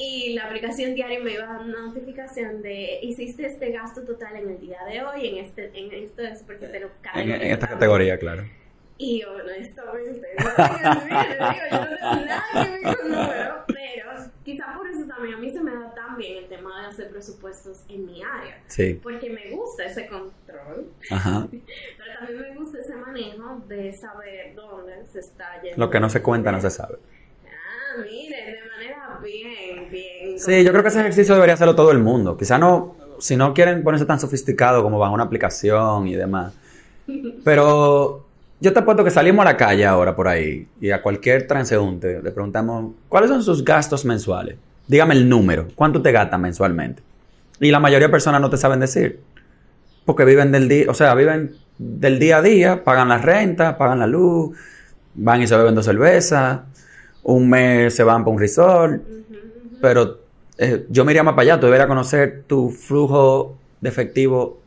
y 0.02 0.34
la 0.34 0.46
aplicación 0.46 0.96
diaria 0.96 1.20
me 1.20 1.34
iba 1.34 1.46
dando 1.46 1.66
una 1.66 1.82
notificación 1.88 2.64
de 2.64 3.00
hiciste 3.04 3.46
este 3.46 3.72
gasto 3.72 4.02
total 4.02 4.36
en 4.36 4.50
el 4.50 4.60
día 4.60 4.80
de 4.90 5.04
hoy, 5.04 5.28
en 5.28 5.38
este, 5.38 5.70
en 5.76 5.94
esto 5.94 6.24
es 6.24 6.42
porque 6.42 6.66
te 6.68 6.80
lo 6.80 6.90
En, 7.14 7.30
en 7.30 7.52
esta 7.52 7.68
categoría, 7.68 8.18
claro. 8.18 8.44
Y 8.98 9.22
yo, 9.22 9.32
honestamente, 9.34 10.28
no 13.08 13.10
no 13.10 14.31
quizá 14.44 14.74
por 14.76 14.88
eso 14.88 15.06
también 15.06 15.36
a 15.36 15.38
mí 15.38 15.52
se 15.52 15.62
me 15.62 15.72
da 15.72 15.94
tan 15.94 16.18
bien 16.18 16.44
el 16.44 16.48
tema 16.48 16.82
de 16.82 16.88
hacer 16.88 17.10
presupuestos 17.10 17.84
en 17.90 18.06
mi 18.06 18.24
área. 18.24 18.62
Sí. 18.68 19.00
Porque 19.02 19.30
me 19.30 19.56
gusta 19.56 19.86
ese 19.86 20.08
control, 20.08 20.88
Ajá. 21.10 21.48
pero 21.52 22.20
también 22.20 22.42
me 22.42 22.56
gusta 22.56 22.80
ese 22.80 22.96
manejo 22.96 23.62
de 23.68 23.94
saber 23.94 24.56
dónde 24.56 25.06
se 25.06 25.20
está 25.20 25.62
yendo. 25.62 25.78
Lo 25.78 25.90
que 25.90 26.00
no 26.00 26.10
se 26.10 26.22
cuenta 26.22 26.52
no 26.52 26.62
se 26.62 26.70
sabe. 26.70 26.98
Ah, 27.46 28.02
miren, 28.02 28.54
de 28.54 28.70
manera 28.70 29.20
bien, 29.24 29.90
bien. 29.90 30.40
Sí, 30.40 30.64
yo 30.64 30.72
creo 30.72 30.84
que 30.84 30.90
ese 30.90 31.00
ejercicio 31.00 31.36
debería 31.36 31.54
hacerlo 31.56 31.76
todo 31.76 31.92
el 31.92 32.00
mundo. 32.00 32.38
Quizá 32.38 32.58
no, 32.58 32.96
si 33.20 33.36
no 33.36 33.54
quieren 33.54 33.84
ponerse 33.84 34.06
tan 34.06 34.20
sofisticado 34.20 34.84
como 34.84 34.98
bajo 35.00 35.14
una 35.14 35.24
aplicación 35.24 36.08
y 36.08 36.16
demás. 36.16 36.54
Pero 37.44 38.26
yo 38.62 38.72
te 38.72 38.80
apuesto 38.80 39.04
que 39.04 39.10
salimos 39.10 39.42
a 39.42 39.50
la 39.50 39.58
calle 39.58 39.86
ahora 39.86 40.16
por 40.16 40.28
ahí 40.28 40.68
y 40.80 40.92
a 40.92 41.02
cualquier 41.02 41.48
transeúnte 41.48 42.22
le 42.22 42.32
preguntamos, 42.32 42.94
¿cuáles 43.10 43.32
son 43.32 43.44
sus 43.44 43.66
gastos 43.66 44.06
mensuales? 44.06 44.56
Dígame 44.88 45.16
el 45.16 45.28
número, 45.28 45.68
¿cuánto 45.74 46.02
te 46.02 46.12
gastan 46.12 46.42
mensualmente? 46.42 47.02
Y 47.60 47.72
la 47.72 47.80
mayoría 47.80 48.08
de 48.08 48.12
personas 48.12 48.40
no 48.40 48.50
te 48.50 48.58
saben 48.58 48.80
decir. 48.80 49.20
Porque 50.06 50.26
viven 50.26 50.52
del 50.52 50.68
día, 50.68 50.86
o 50.90 50.94
sea, 50.94 51.14
viven 51.16 51.56
del 51.78 52.20
día 52.20 52.38
a 52.38 52.42
día, 52.42 52.84
pagan 52.84 53.10
la 53.10 53.18
renta, 53.18 53.78
pagan 53.78 54.00
la 54.00 54.08
luz, 54.08 54.56
van 55.16 55.42
y 55.42 55.48
se 55.48 55.58
beben 55.58 55.74
dos 55.74 55.86
cervezas, 55.86 56.62
un 57.24 57.50
mes 57.50 57.96
se 57.96 58.04
van 58.04 58.24
para 58.24 58.32
un 58.32 58.40
resort, 58.40 59.02
pero 59.82 60.20
eh, 60.58 60.86
yo 60.90 61.04
me 61.04 61.12
iría 61.12 61.24
más 61.24 61.34
para 61.34 61.54
allá, 61.54 61.60
tú 61.60 61.66
deberías 61.66 61.88
conocer 61.88 62.44
tu 62.46 62.70
flujo 62.70 63.58
de 63.80 63.90
efectivo, 63.90 64.60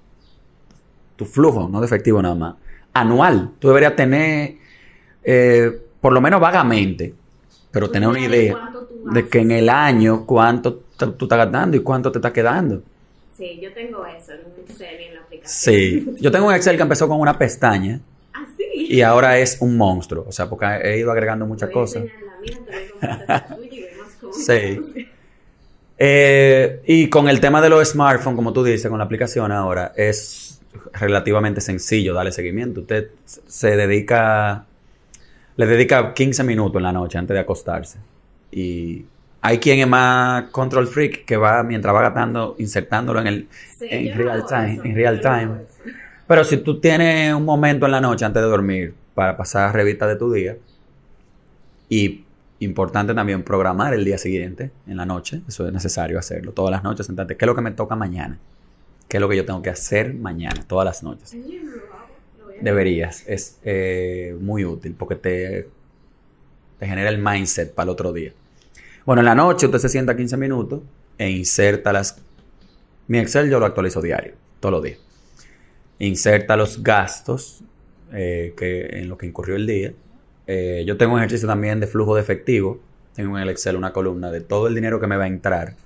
tu 1.15 1.25
flujo, 1.25 1.69
no 1.69 1.81
de 1.81 1.87
efectivo 1.87 2.21
nada 2.23 2.35
más, 2.35 2.55
anual. 2.95 3.51
Tú 3.59 3.69
deberías 3.69 3.95
tener, 3.97 4.55
eh, 5.23 5.71
por 6.01 6.13
lo 6.13 6.21
menos 6.21 6.41
vagamente, 6.41 7.15
pero 7.71 7.91
tener 7.91 8.09
una 8.09 8.21
idea 8.21 8.71
de 9.13 9.29
que 9.29 9.41
en 9.41 9.51
el 9.51 9.69
año 9.69 10.25
cuánto 10.25 10.85
tú 10.97 11.25
estás 11.25 11.39
gastando 11.39 11.77
y 11.77 11.81
cuánto 11.81 12.11
te 12.11 12.19
está 12.19 12.33
quedando. 12.33 12.83
Sí, 13.37 13.59
yo 13.61 13.73
tengo 13.73 14.07
eso 14.07 14.33
en 14.33 14.41
un 14.47 14.61
Excel 14.61 15.01
en 15.01 15.15
la 15.15 15.21
aplicación. 15.21 15.75
Sí, 15.75 16.17
yo 16.21 16.31
tengo 16.31 16.47
un 16.47 16.55
Excel 16.55 16.77
que 16.77 16.83
empezó 16.83 17.09
con 17.09 17.21
una 17.21 17.37
pestaña. 17.37 18.01
¿Ah, 18.33 18.47
sí? 18.57 18.65
Y 18.75 19.03
ahora 19.03 19.39
es 19.39 19.59
un 19.61 19.77
monstruo, 19.77 20.25
o 20.29 20.33
sea, 20.33 20.49
porque 20.49 20.67
he 20.83 20.99
ido 20.99 21.11
agregando 21.11 21.47
muchas 21.47 21.71
cosas. 21.71 22.05
Sí. 24.33 24.81
Eh, 25.97 26.83
y 26.87 27.09
con 27.09 27.29
el 27.29 27.41
tema 27.41 27.63
de 27.63 27.69
los 27.69 27.89
smartphones, 27.89 28.37
como 28.37 28.53
tú 28.53 28.65
dices, 28.65 28.89
con 28.91 28.99
la 28.99 29.05
aplicación 29.05 29.53
ahora, 29.53 29.93
es 29.97 30.44
relativamente 30.93 31.61
sencillo 31.61 32.15
darle 32.15 32.33
seguimiento. 32.33 32.81
Usted 32.81 33.11
se 33.25 33.77
dedica, 33.77 34.67
le 35.57 35.67
dedica 35.67 36.15
15 36.15 36.45
minutos 36.45 36.77
en 36.77 36.83
la 36.83 36.93
noche 36.93 37.19
antes 37.19 37.35
de 37.35 37.41
acostarse. 37.41 37.99
Y 38.51 39.05
hay 39.41 39.59
quien 39.59 39.81
es 39.81 39.89
más 39.89 40.45
control 40.51 40.87
freak 40.87 41.25
que 41.25 41.37
va, 41.37 41.63
mientras 41.63 41.95
va 41.95 42.03
gastando, 42.03 42.57
insertándolo 42.59 43.21
en 43.21 43.27
el 43.27 43.49
en 43.81 44.17
real 44.17 44.45
time. 44.47 44.81
en 44.85 44.95
real 44.95 45.21
time. 45.21 45.51
Pero 46.27 46.45
si 46.45 46.59
tú 46.59 46.81
tienes 46.81 47.35
un 47.35 47.45
momento 47.45 47.87
en 47.87 47.93
la 47.93 48.01
noche 48.01 48.25
antes 48.25 48.43
de 48.43 48.49
dormir 48.49 48.95
para 49.15 49.37
pasar 49.37 49.75
revista 49.75 50.07
de 50.07 50.17
tu 50.17 50.33
día, 50.33 50.57
y 51.89 52.25
Importante 52.61 53.15
también 53.15 53.43
programar 53.43 53.95
el 53.95 54.05
día 54.05 54.17
siguiente, 54.17 54.71
en 54.87 54.97
la 54.97 55.05
noche. 55.05 55.43
Eso 55.49 55.67
es 55.67 55.73
necesario 55.73 56.19
hacerlo. 56.19 56.53
Todas 56.53 56.71
las 56.71 56.83
noches, 56.83 57.07
sentarte. 57.07 57.37
¿Qué 57.37 57.45
es 57.45 57.47
lo 57.47 57.55
que 57.55 57.61
me 57.61 57.73
toca 57.73 57.97
mañana? 57.97 58.39
¿Qué 59.15 59.19
es 59.19 59.21
lo 59.21 59.29
que 59.29 59.37
yo 59.37 59.45
tengo 59.45 59.63
que 59.63 59.71
hacer 59.71 60.13
mañana? 60.13 60.65
Todas 60.67 60.85
las 60.85 61.05
noches. 61.05 61.37
Deberías. 62.61 63.23
Es 63.29 63.61
eh, 63.63 64.37
muy 64.41 64.65
útil 64.65 64.97
porque 64.99 65.15
te, 65.15 65.69
te 66.81 66.87
genera 66.89 67.11
el 67.11 67.19
mindset 67.19 67.73
para 67.73 67.85
el 67.85 67.91
otro 67.91 68.13
día. 68.13 68.33
Bueno, 69.07 69.21
en 69.21 69.27
la 69.27 69.37
noche 69.37 69.67
usted 69.67 69.79
se 69.79 69.89
sienta 69.89 70.17
15 70.17 70.37
minutos 70.37 70.81
e 71.17 71.31
inserta 71.31 71.93
las... 71.93 72.21
Mi 73.07 73.19
Excel 73.21 73.49
yo 73.49 73.61
lo 73.61 73.67
actualizo 73.67 74.03
diario, 74.03 74.33
todos 74.59 74.73
los 74.73 74.83
días. 74.83 74.99
Inserta 76.01 76.57
los 76.57 76.83
gastos 76.83 77.63
eh, 78.13 78.53
que, 78.57 78.99
en 78.99 79.09
lo 79.09 79.17
que 79.17 79.27
incurrió 79.27 79.55
el 79.55 79.69
día 79.69 79.93
eh, 80.49 80.83
yo 80.89 80.97
tengo 80.97 81.13
un 81.13 81.21
ejercicio 81.21 81.47
también 81.47 81.79
de 81.79 81.87
flujo 81.87 82.17
de 82.17 82.21
efectivo. 82.21 82.81
Tengo 83.15 83.37
en 83.37 83.45
el 83.45 83.51
Excel 83.51 83.77
una 83.77 83.93
columna 83.93 84.33
de 84.33 84.41
todo 84.41 84.67
el 84.67 84.75
dinero 84.75 84.99
que 84.99 85.07
me 85.07 85.17
va 85.17 85.23
a 85.23 85.29
entrar 85.29 85.77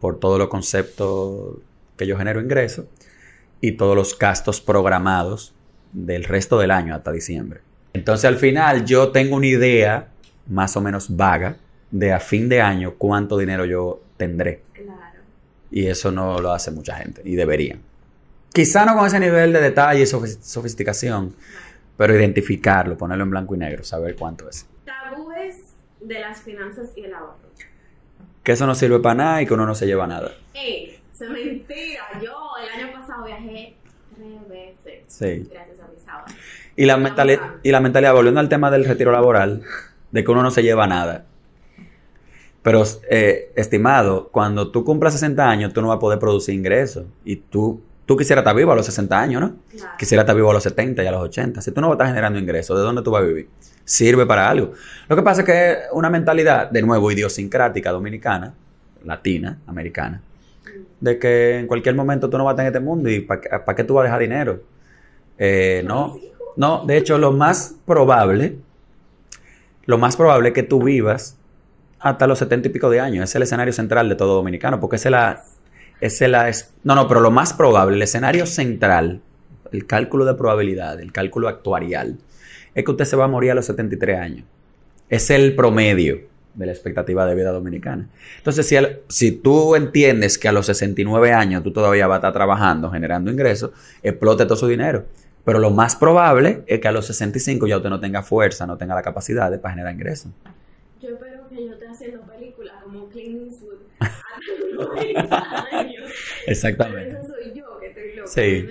por 0.00 0.20
todos 0.20 0.38
los 0.38 0.48
conceptos 0.48 1.56
que 1.98 2.06
yo 2.06 2.16
genero 2.16 2.40
ingresos 2.40 2.86
y 3.60 3.72
todos 3.72 3.94
los 3.94 4.18
gastos 4.18 4.62
programados 4.62 5.54
del 5.92 6.24
resto 6.24 6.58
del 6.58 6.70
año 6.70 6.94
hasta 6.94 7.12
diciembre. 7.12 7.60
Entonces 7.92 8.24
al 8.24 8.36
final 8.36 8.84
yo 8.84 9.10
tengo 9.10 9.36
una 9.36 9.46
idea 9.46 10.08
más 10.46 10.76
o 10.76 10.80
menos 10.80 11.14
vaga 11.14 11.56
de 11.90 12.12
a 12.12 12.20
fin 12.20 12.48
de 12.48 12.60
año 12.60 12.94
cuánto 12.96 13.36
dinero 13.36 13.64
yo 13.64 14.02
tendré. 14.16 14.62
Claro. 14.72 15.20
Y 15.70 15.86
eso 15.86 16.10
no 16.10 16.40
lo 16.40 16.52
hace 16.52 16.70
mucha 16.70 16.96
gente 16.96 17.22
y 17.24 17.34
deberían. 17.34 17.80
Quizá 18.52 18.84
no 18.84 18.96
con 18.96 19.06
ese 19.06 19.20
nivel 19.20 19.52
de 19.52 19.60
detalle 19.60 20.02
y 20.02 20.06
sofisticación, 20.06 21.34
pero 21.96 22.16
identificarlo, 22.16 22.96
ponerlo 22.96 23.24
en 23.24 23.30
blanco 23.30 23.54
y 23.54 23.58
negro, 23.58 23.84
saber 23.84 24.16
cuánto 24.16 24.48
es. 24.48 24.66
Tabúes 24.84 25.56
de 26.00 26.20
las 26.20 26.40
finanzas 26.40 26.90
y 26.96 27.04
el 27.04 27.14
ahorro. 27.14 27.36
Que 28.42 28.52
eso 28.52 28.66
no 28.66 28.74
sirve 28.74 29.00
para 29.00 29.14
nada 29.14 29.42
y 29.42 29.46
que 29.46 29.54
uno 29.54 29.66
no 29.66 29.74
se 29.74 29.86
lleva 29.86 30.06
nada. 30.06 30.32
Ey, 30.54 30.97
se 31.18 31.28
mentira. 31.28 32.04
Yo 32.22 32.52
el 32.62 32.80
año 32.80 32.92
pasado 32.92 33.24
viajé 33.24 33.74
tres 34.14 34.48
veces. 34.48 35.04
Sí. 35.08 35.48
Gracias 35.52 35.80
a 35.80 35.88
mis 35.88 36.08
ahorros. 36.08 36.34
Y 36.76 36.86
la, 36.86 36.96
mentalidad, 36.96 37.40
y 37.62 37.72
la 37.72 37.80
mentalidad, 37.80 38.14
volviendo 38.14 38.40
al 38.40 38.48
tema 38.48 38.70
del 38.70 38.84
retiro 38.84 39.10
laboral, 39.10 39.62
de 40.12 40.24
que 40.24 40.30
uno 40.30 40.42
no 40.42 40.50
se 40.50 40.62
lleva 40.62 40.86
nada. 40.86 41.24
Pero, 42.62 42.84
eh, 43.10 43.52
estimado, 43.56 44.28
cuando 44.28 44.70
tú 44.70 44.84
cumplas 44.84 45.14
60 45.14 45.48
años, 45.48 45.72
tú 45.72 45.80
no 45.80 45.88
vas 45.88 45.96
a 45.96 46.00
poder 46.00 46.18
producir 46.18 46.54
ingresos. 46.54 47.06
Y 47.24 47.36
tú 47.36 47.82
Tú 48.08 48.16
quisieras 48.16 48.40
estar 48.40 48.56
vivo 48.56 48.72
a 48.72 48.74
los 48.74 48.86
60 48.86 49.20
años, 49.20 49.42
¿no? 49.42 49.56
Quisiera 49.98 50.22
estar 50.22 50.34
vivo 50.34 50.50
a 50.50 50.54
los 50.54 50.62
70 50.62 51.04
y 51.04 51.06
a 51.06 51.12
los 51.12 51.20
80. 51.24 51.60
Si 51.60 51.72
tú 51.72 51.82
no 51.82 51.88
vas 51.88 51.96
a 51.96 51.96
estar 51.96 52.06
generando 52.06 52.38
ingresos, 52.38 52.74
¿de 52.78 52.82
dónde 52.82 53.02
tú 53.02 53.10
vas 53.10 53.22
a 53.22 53.26
vivir? 53.26 53.50
Sirve 53.84 54.24
para 54.24 54.48
algo. 54.48 54.72
Lo 55.08 55.14
que 55.14 55.20
pasa 55.20 55.42
es 55.42 55.46
que 55.46 55.72
es 55.72 55.78
una 55.92 56.08
mentalidad, 56.08 56.70
de 56.70 56.80
nuevo, 56.80 57.12
idiosincrática 57.12 57.90
dominicana, 57.90 58.54
latina, 59.04 59.58
americana, 59.66 60.22
de 61.00 61.18
que 61.18 61.58
en 61.58 61.66
cualquier 61.66 61.94
momento 61.94 62.28
tú 62.28 62.38
no 62.38 62.44
vas 62.44 62.52
a 62.52 62.54
estar 62.54 62.66
en 62.66 62.72
este 62.72 62.80
mundo 62.80 63.08
y 63.08 63.20
¿para 63.20 63.74
qué 63.74 63.84
tú 63.84 63.94
vas 63.94 64.02
a 64.02 64.04
dejar 64.04 64.20
dinero? 64.20 64.62
Eh, 65.38 65.82
no, 65.86 66.18
no, 66.56 66.84
de 66.84 66.96
hecho, 66.96 67.18
lo 67.18 67.32
más 67.32 67.76
probable, 67.86 68.56
lo 69.86 69.98
más 69.98 70.16
probable 70.16 70.48
es 70.48 70.54
que 70.54 70.64
tú 70.64 70.82
vivas 70.82 71.36
hasta 72.00 72.26
los 72.26 72.38
70 72.38 72.68
y 72.68 72.70
pico 72.72 72.90
de 72.90 73.00
años. 73.00 73.24
Es 73.24 73.34
el 73.36 73.42
escenario 73.42 73.72
central 73.72 74.08
de 74.08 74.16
todo 74.16 74.34
dominicano, 74.34 74.80
porque 74.80 74.96
es 74.96 75.04
la 75.04 75.44
la 76.00 76.52
no, 76.84 76.94
no, 76.94 77.08
pero 77.08 77.20
lo 77.20 77.30
más 77.30 77.52
probable, 77.52 77.96
el 77.96 78.02
escenario 78.02 78.46
central, 78.46 79.20
el 79.72 79.86
cálculo 79.86 80.24
de 80.24 80.34
probabilidad, 80.34 81.00
el 81.00 81.12
cálculo 81.12 81.48
actuarial, 81.48 82.18
es 82.74 82.84
que 82.84 82.90
usted 82.90 83.04
se 83.04 83.16
va 83.16 83.24
a 83.24 83.28
morir 83.28 83.52
a 83.52 83.54
los 83.54 83.66
73 83.66 84.18
años. 84.18 84.44
Es 85.08 85.30
el 85.30 85.54
promedio 85.54 86.20
de 86.54 86.66
la 86.66 86.72
expectativa 86.72 87.26
de 87.26 87.34
vida 87.34 87.52
dominicana. 87.52 88.08
Entonces, 88.38 88.66
si, 88.66 88.76
si 89.08 89.32
tú 89.32 89.74
entiendes 89.74 90.38
que 90.38 90.48
a 90.48 90.52
los 90.52 90.66
69 90.66 91.32
años 91.32 91.62
tú 91.62 91.72
todavía 91.72 92.06
vas 92.06 92.16
a 92.16 92.18
estar 92.18 92.32
trabajando, 92.32 92.90
generando 92.90 93.30
ingresos, 93.30 93.70
explote 94.02 94.44
todo 94.44 94.56
su 94.56 94.66
dinero. 94.66 95.04
Pero 95.44 95.60
lo 95.60 95.70
más 95.70 95.96
probable 95.96 96.62
es 96.66 96.80
que 96.80 96.88
a 96.88 96.92
los 96.92 97.06
65 97.06 97.66
ya 97.66 97.78
usted 97.78 97.88
no 97.88 98.00
tenga 98.00 98.22
fuerza, 98.22 98.66
no 98.66 98.76
tenga 98.76 98.94
la 98.94 99.02
capacidad 99.02 99.50
de 99.50 99.58
para 99.58 99.74
generar 99.74 99.94
ingresos. 99.94 100.30
Yo 101.00 101.10
espero 101.10 101.48
que 101.48 101.64
yo 101.64 101.72
esté 101.72 101.88
haciendo 101.88 102.20
películas 102.22 102.74
como 102.82 103.08
Clint 103.08 103.52
Eastwood 103.52 103.78
Exactamente. 106.46 107.14
Pero 107.14 107.22
eso 107.22 107.34
soy 107.34 107.52
yo 107.54 107.78
que 107.78 107.86
estoy 107.86 108.16
loco. 108.16 108.28
Sí. 108.28 108.66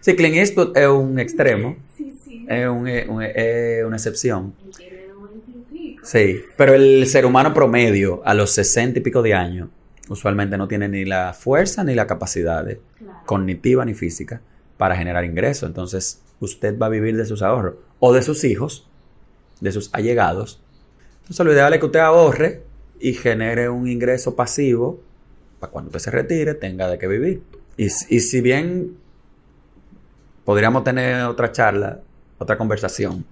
Sí, 0.00 0.16
Clint 0.16 0.36
Eastwood 0.36 0.76
es 0.76 0.88
un 0.88 1.18
extremo. 1.18 1.76
Sí, 1.96 2.12
sí. 2.24 2.46
Es, 2.48 2.68
un, 2.68 2.88
es, 2.88 3.84
una 3.84 3.96
excepción. 3.96 4.54
Sí, 6.06 6.44
pero 6.56 6.72
el 6.72 7.04
ser 7.08 7.26
humano 7.26 7.52
promedio 7.52 8.22
a 8.24 8.32
los 8.32 8.52
60 8.52 9.00
y 9.00 9.02
pico 9.02 9.22
de 9.22 9.34
años 9.34 9.70
usualmente 10.08 10.56
no 10.56 10.68
tiene 10.68 10.88
ni 10.88 11.04
la 11.04 11.32
fuerza 11.32 11.82
ni 11.82 11.96
la 11.96 12.06
capacidad 12.06 12.64
cognitiva 13.24 13.84
ni 13.84 13.92
física 13.92 14.40
para 14.76 14.94
generar 14.94 15.24
ingresos. 15.24 15.68
Entonces, 15.68 16.22
usted 16.38 16.78
va 16.78 16.86
a 16.86 16.90
vivir 16.90 17.16
de 17.16 17.26
sus 17.26 17.42
ahorros 17.42 17.74
o 17.98 18.12
de 18.12 18.22
sus 18.22 18.44
hijos, 18.44 18.88
de 19.60 19.72
sus 19.72 19.92
allegados. 19.92 20.62
Entonces, 21.22 21.44
lo 21.44 21.52
ideal 21.52 21.74
es 21.74 21.80
que 21.80 21.86
usted 21.86 21.98
ahorre 21.98 22.62
y 23.00 23.14
genere 23.14 23.68
un 23.68 23.88
ingreso 23.88 24.36
pasivo 24.36 25.00
para 25.58 25.72
cuando 25.72 25.88
usted 25.88 25.98
se 25.98 26.12
retire 26.12 26.54
tenga 26.54 26.88
de 26.88 26.98
qué 26.98 27.08
vivir. 27.08 27.42
Y, 27.76 27.90
si 27.90 28.40
bien 28.40 28.96
podríamos 30.44 30.84
tener 30.84 31.24
otra 31.24 31.50
charla, 31.50 32.00
otra 32.38 32.56
conversación 32.56 33.24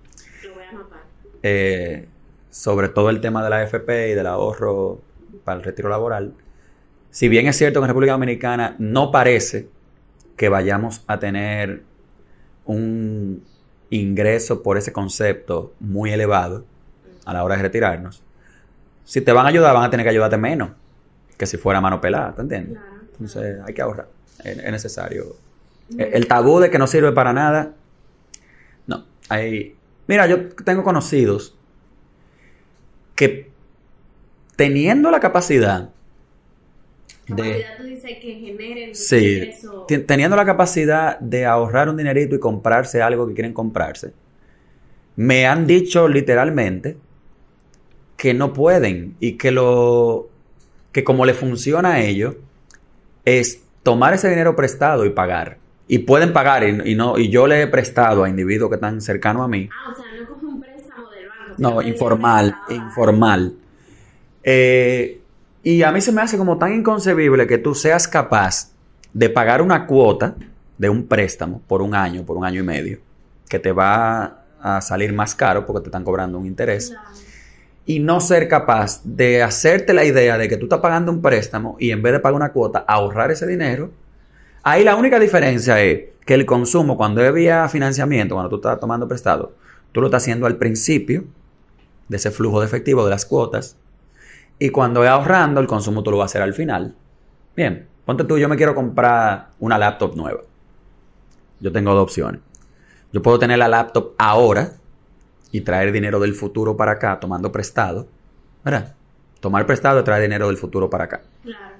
eh, 1.40 2.08
sobre 2.54 2.88
todo 2.88 3.10
el 3.10 3.20
tema 3.20 3.42
de 3.42 3.50
la 3.50 3.56
AFP 3.56 4.12
y 4.12 4.14
del 4.14 4.28
ahorro 4.28 5.00
para 5.42 5.58
el 5.58 5.64
retiro 5.64 5.88
laboral, 5.88 6.34
si 7.10 7.28
bien 7.28 7.48
es 7.48 7.58
cierto 7.58 7.80
que 7.80 7.84
en 7.84 7.88
República 7.88 8.12
Dominicana 8.12 8.76
no 8.78 9.10
parece 9.10 9.68
que 10.36 10.48
vayamos 10.48 11.02
a 11.08 11.18
tener 11.18 11.82
un 12.64 13.42
ingreso 13.90 14.62
por 14.62 14.78
ese 14.78 14.92
concepto 14.92 15.72
muy 15.80 16.12
elevado 16.12 16.64
a 17.24 17.32
la 17.32 17.42
hora 17.42 17.56
de 17.56 17.62
retirarnos, 17.62 18.22
si 19.04 19.20
te 19.20 19.32
van 19.32 19.46
a 19.46 19.48
ayudar, 19.48 19.74
van 19.74 19.82
a 19.82 19.90
tener 19.90 20.04
que 20.04 20.10
ayudarte 20.10 20.36
menos 20.36 20.70
que 21.36 21.46
si 21.46 21.56
fuera 21.56 21.80
mano 21.80 22.00
pelada, 22.00 22.36
¿te 22.36 22.42
entiendes? 22.42 22.78
Entonces 23.14 23.60
hay 23.66 23.74
que 23.74 23.82
ahorrar, 23.82 24.06
es, 24.44 24.70
necesario. 24.70 25.34
El, 25.98 26.28
tabú 26.28 26.60
de 26.60 26.70
que 26.70 26.78
no 26.78 26.86
sirve 26.86 27.10
para 27.10 27.32
nada, 27.32 27.72
no. 28.86 29.06
Hay, 29.28 29.74
mira, 30.06 30.28
yo 30.28 30.50
tengo 30.64 30.84
conocidos 30.84 31.53
que 33.14 33.50
teniendo 34.56 35.10
la 35.10 35.20
capacidad 35.20 35.90
de... 37.28 37.64
Tú 37.78 37.84
dices 37.84 38.18
que 38.20 38.34
generen 38.34 38.94
sí, 38.94 39.50
teniendo 40.06 40.36
la 40.36 40.44
capacidad 40.44 41.18
de 41.20 41.46
ahorrar 41.46 41.88
un 41.88 41.96
dinerito 41.96 42.34
y 42.34 42.38
comprarse 42.38 43.02
algo 43.02 43.26
que 43.26 43.34
quieren 43.34 43.52
comprarse, 43.52 44.12
me 45.16 45.46
han 45.46 45.66
dicho 45.66 46.08
literalmente 46.08 46.96
que 48.16 48.34
no 48.34 48.52
pueden 48.52 49.16
y 49.20 49.32
que 49.32 49.50
lo 49.50 50.28
que 50.92 51.04
como 51.04 51.26
le 51.26 51.34
funciona 51.34 51.94
a 51.94 52.00
ellos 52.00 52.36
es 53.24 53.62
tomar 53.82 54.14
ese 54.14 54.28
dinero 54.28 54.54
prestado 54.56 55.04
y 55.04 55.10
pagar. 55.10 55.58
Y 55.86 55.98
pueden 55.98 56.32
pagar 56.32 56.64
y, 56.64 56.94
no 56.94 57.18
y 57.18 57.28
yo 57.28 57.46
le 57.46 57.62
he 57.62 57.66
prestado 57.66 58.24
a 58.24 58.28
individuos 58.28 58.70
que 58.70 58.76
están 58.76 59.00
cercanos 59.00 59.42
a 59.44 59.48
mí. 59.48 59.68
Ah, 59.70 59.92
o 59.92 59.94
sea, 59.94 60.06
no 60.16 60.22
es 60.22 60.42
un 60.42 60.60
préstamo 60.60 61.10
del 61.10 61.28
banco. 61.28 61.43
No, 61.58 61.82
informal, 61.82 62.54
informal. 62.70 63.54
Eh, 64.42 65.20
y 65.62 65.82
a 65.82 65.92
mí 65.92 66.00
se 66.00 66.12
me 66.12 66.20
hace 66.20 66.36
como 66.36 66.58
tan 66.58 66.74
inconcebible 66.74 67.46
que 67.46 67.58
tú 67.58 67.74
seas 67.74 68.06
capaz 68.06 68.70
de 69.12 69.30
pagar 69.30 69.62
una 69.62 69.86
cuota 69.86 70.34
de 70.76 70.88
un 70.88 71.06
préstamo 71.06 71.62
por 71.66 71.80
un 71.80 71.94
año, 71.94 72.24
por 72.24 72.36
un 72.36 72.44
año 72.44 72.60
y 72.60 72.64
medio, 72.64 72.98
que 73.48 73.58
te 73.58 73.72
va 73.72 74.44
a 74.60 74.80
salir 74.80 75.12
más 75.12 75.34
caro 75.34 75.64
porque 75.64 75.82
te 75.82 75.88
están 75.88 76.04
cobrando 76.04 76.38
un 76.38 76.46
interés 76.46 76.94
y 77.86 78.00
no 78.00 78.20
ser 78.20 78.48
capaz 78.48 79.02
de 79.04 79.42
hacerte 79.42 79.92
la 79.92 80.04
idea 80.04 80.38
de 80.38 80.48
que 80.48 80.56
tú 80.56 80.64
estás 80.66 80.80
pagando 80.80 81.12
un 81.12 81.20
préstamo 81.20 81.76
y 81.78 81.90
en 81.90 82.02
vez 82.02 82.14
de 82.14 82.20
pagar 82.20 82.36
una 82.36 82.52
cuota, 82.52 82.84
ahorrar 82.86 83.30
ese 83.30 83.46
dinero, 83.46 83.90
ahí 84.62 84.84
la 84.84 84.96
única 84.96 85.18
diferencia 85.18 85.80
es 85.82 86.04
que 86.24 86.34
el 86.34 86.46
consumo, 86.46 86.96
cuando 86.96 87.30
vía 87.32 87.68
financiamiento, 87.68 88.34
cuando 88.34 88.48
tú 88.48 88.56
estás 88.56 88.80
tomando 88.80 89.06
prestado, 89.06 89.52
tú 89.92 90.00
lo 90.00 90.06
estás 90.06 90.22
haciendo 90.22 90.46
al 90.46 90.56
principio 90.56 91.24
de 92.08 92.16
ese 92.16 92.30
flujo 92.30 92.60
de 92.60 92.66
efectivo 92.66 93.04
de 93.04 93.10
las 93.10 93.26
cuotas, 93.26 93.76
y 94.58 94.70
cuando 94.70 95.02
es 95.02 95.10
ahorrando, 95.10 95.60
el 95.60 95.66
consumo 95.66 96.02
tú 96.02 96.10
lo 96.10 96.18
vas 96.18 96.24
a 96.24 96.30
hacer 96.30 96.42
al 96.42 96.54
final. 96.54 96.94
Bien, 97.56 97.86
ponte 98.04 98.24
tú, 98.24 98.38
yo 98.38 98.48
me 98.48 98.56
quiero 98.56 98.74
comprar 98.74 99.48
una 99.58 99.78
laptop 99.78 100.16
nueva. 100.16 100.42
Yo 101.60 101.72
tengo 101.72 101.92
dos 101.92 102.04
opciones. 102.04 102.40
Yo 103.12 103.22
puedo 103.22 103.38
tener 103.38 103.58
la 103.58 103.68
laptop 103.68 104.14
ahora 104.18 104.72
y 105.50 105.60
traer 105.60 105.92
dinero 105.92 106.18
del 106.20 106.34
futuro 106.34 106.76
para 106.76 106.92
acá 106.92 107.18
tomando 107.20 107.50
prestado, 107.52 108.06
¿verdad? 108.64 108.94
Tomar 109.40 109.66
prestado 109.66 110.00
y 110.00 110.04
traer 110.04 110.22
dinero 110.22 110.48
del 110.48 110.56
futuro 110.56 110.88
para 110.90 111.04
acá. 111.04 111.22
Claro. 111.42 111.74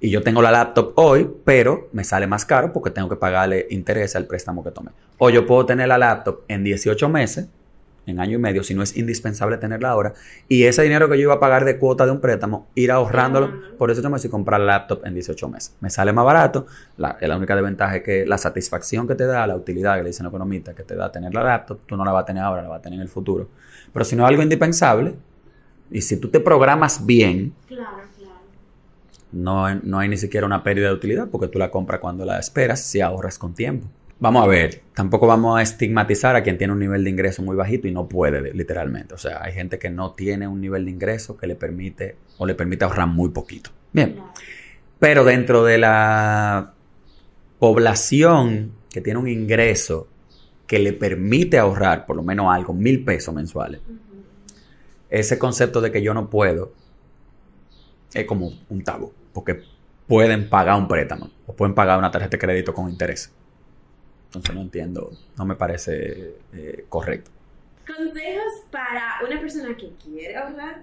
Y 0.00 0.10
yo 0.10 0.22
tengo 0.22 0.42
la 0.42 0.50
laptop 0.50 0.92
hoy, 0.96 1.30
pero 1.44 1.88
me 1.92 2.04
sale 2.04 2.26
más 2.26 2.44
caro 2.44 2.72
porque 2.72 2.90
tengo 2.90 3.08
que 3.08 3.16
pagarle 3.16 3.66
interés 3.70 4.16
al 4.16 4.26
préstamo 4.26 4.62
que 4.62 4.70
tomé. 4.70 4.90
O 5.18 5.30
yo 5.30 5.46
puedo 5.46 5.64
tener 5.64 5.88
la 5.88 5.96
laptop 5.96 6.40
en 6.48 6.64
18 6.64 7.08
meses 7.08 7.48
en 8.06 8.20
año 8.20 8.36
y 8.36 8.40
medio, 8.40 8.62
si 8.62 8.74
no 8.74 8.82
es 8.82 8.96
indispensable 8.96 9.56
tenerla 9.56 9.90
ahora, 9.90 10.14
y 10.48 10.64
ese 10.64 10.82
dinero 10.82 11.08
que 11.08 11.16
yo 11.16 11.22
iba 11.22 11.34
a 11.34 11.40
pagar 11.40 11.64
de 11.64 11.78
cuota 11.78 12.06
de 12.06 12.12
un 12.12 12.20
préstamo, 12.20 12.68
ir 12.74 12.90
ahorrándolo 12.92 13.52
por 13.78 13.90
eso 13.90 14.08
meses 14.10 14.26
y 14.26 14.28
comprar 14.28 14.60
la 14.60 14.66
laptop 14.66 15.04
en 15.04 15.14
18 15.14 15.48
meses. 15.48 15.74
Me 15.80 15.90
sale 15.90 16.12
más 16.12 16.24
barato, 16.24 16.66
la, 16.96 17.16
la 17.20 17.36
única 17.36 17.54
desventaja 17.54 17.96
es 17.96 18.02
que 18.02 18.26
la 18.26 18.38
satisfacción 18.38 19.06
que 19.08 19.14
te 19.14 19.24
da, 19.26 19.46
la 19.46 19.56
utilidad 19.56 19.96
que 19.96 20.02
le 20.02 20.08
dicen 20.10 20.24
los 20.24 20.30
economistas 20.32 20.74
que 20.74 20.82
te 20.82 20.94
da 20.96 21.10
tener 21.10 21.32
la 21.34 21.42
laptop, 21.42 21.80
tú 21.86 21.96
no 21.96 22.04
la 22.04 22.12
vas 22.12 22.22
a 22.22 22.26
tener 22.26 22.42
ahora, 22.42 22.62
la 22.62 22.68
vas 22.68 22.78
a 22.80 22.82
tener 22.82 22.98
en 22.98 23.02
el 23.02 23.08
futuro. 23.08 23.48
Pero 23.92 24.04
si 24.04 24.16
no 24.16 24.24
es 24.24 24.28
algo 24.28 24.42
indispensable, 24.42 25.14
y 25.90 26.00
si 26.02 26.16
tú 26.18 26.28
te 26.28 26.40
programas 26.40 27.04
bien, 27.06 27.54
No, 29.32 29.74
no 29.74 29.98
hay 29.98 30.08
ni 30.08 30.16
siquiera 30.16 30.46
una 30.46 30.62
pérdida 30.62 30.88
de 30.88 30.94
utilidad 30.94 31.28
porque 31.28 31.48
tú 31.48 31.58
la 31.58 31.70
compras 31.70 32.00
cuando 32.00 32.24
la 32.24 32.38
esperas 32.38 32.80
si 32.80 33.00
ahorras 33.00 33.38
con 33.38 33.54
tiempo. 33.54 33.88
Vamos 34.24 34.42
a 34.42 34.46
ver, 34.46 34.80
tampoco 34.94 35.26
vamos 35.26 35.58
a 35.58 35.60
estigmatizar 35.60 36.34
a 36.34 36.42
quien 36.42 36.56
tiene 36.56 36.72
un 36.72 36.78
nivel 36.78 37.04
de 37.04 37.10
ingreso 37.10 37.42
muy 37.42 37.54
bajito 37.56 37.88
y 37.88 37.92
no 37.92 38.08
puede, 38.08 38.54
literalmente. 38.54 39.12
O 39.12 39.18
sea, 39.18 39.44
hay 39.44 39.52
gente 39.52 39.78
que 39.78 39.90
no 39.90 40.12
tiene 40.12 40.48
un 40.48 40.62
nivel 40.62 40.86
de 40.86 40.92
ingreso 40.92 41.36
que 41.36 41.46
le 41.46 41.56
permite 41.56 42.16
o 42.38 42.46
le 42.46 42.54
permite 42.54 42.86
ahorrar 42.86 43.06
muy 43.06 43.28
poquito. 43.28 43.68
Bien, 43.92 44.16
pero 44.98 45.24
dentro 45.24 45.62
de 45.62 45.76
la 45.76 46.72
población 47.58 48.72
que 48.88 49.02
tiene 49.02 49.20
un 49.20 49.28
ingreso 49.28 50.08
que 50.66 50.78
le 50.78 50.94
permite 50.94 51.58
ahorrar 51.58 52.06
por 52.06 52.16
lo 52.16 52.22
menos 52.22 52.46
algo, 52.50 52.72
mil 52.72 53.04
pesos 53.04 53.34
mensuales, 53.34 53.82
ese 55.10 55.38
concepto 55.38 55.82
de 55.82 55.92
que 55.92 56.00
yo 56.00 56.14
no 56.14 56.30
puedo 56.30 56.72
es 58.14 58.24
como 58.24 58.54
un 58.70 58.84
tabú, 58.84 59.12
porque 59.34 59.64
pueden 60.08 60.48
pagar 60.48 60.78
un 60.78 60.88
préstamo 60.88 61.28
o 61.46 61.52
pueden 61.52 61.74
pagar 61.74 61.98
una 61.98 62.10
tarjeta 62.10 62.38
de 62.38 62.38
crédito 62.38 62.72
con 62.72 62.88
interés. 62.88 63.30
Entonces 64.34 64.54
no 64.56 64.62
entiendo, 64.62 65.12
no 65.38 65.44
me 65.44 65.54
parece 65.54 66.34
eh, 66.52 66.86
correcto. 66.88 67.30
Consejos 67.86 68.64
para 68.72 69.20
una 69.24 69.40
persona 69.40 69.76
que 69.76 69.92
quiere 70.02 70.36
ahorrar, 70.36 70.82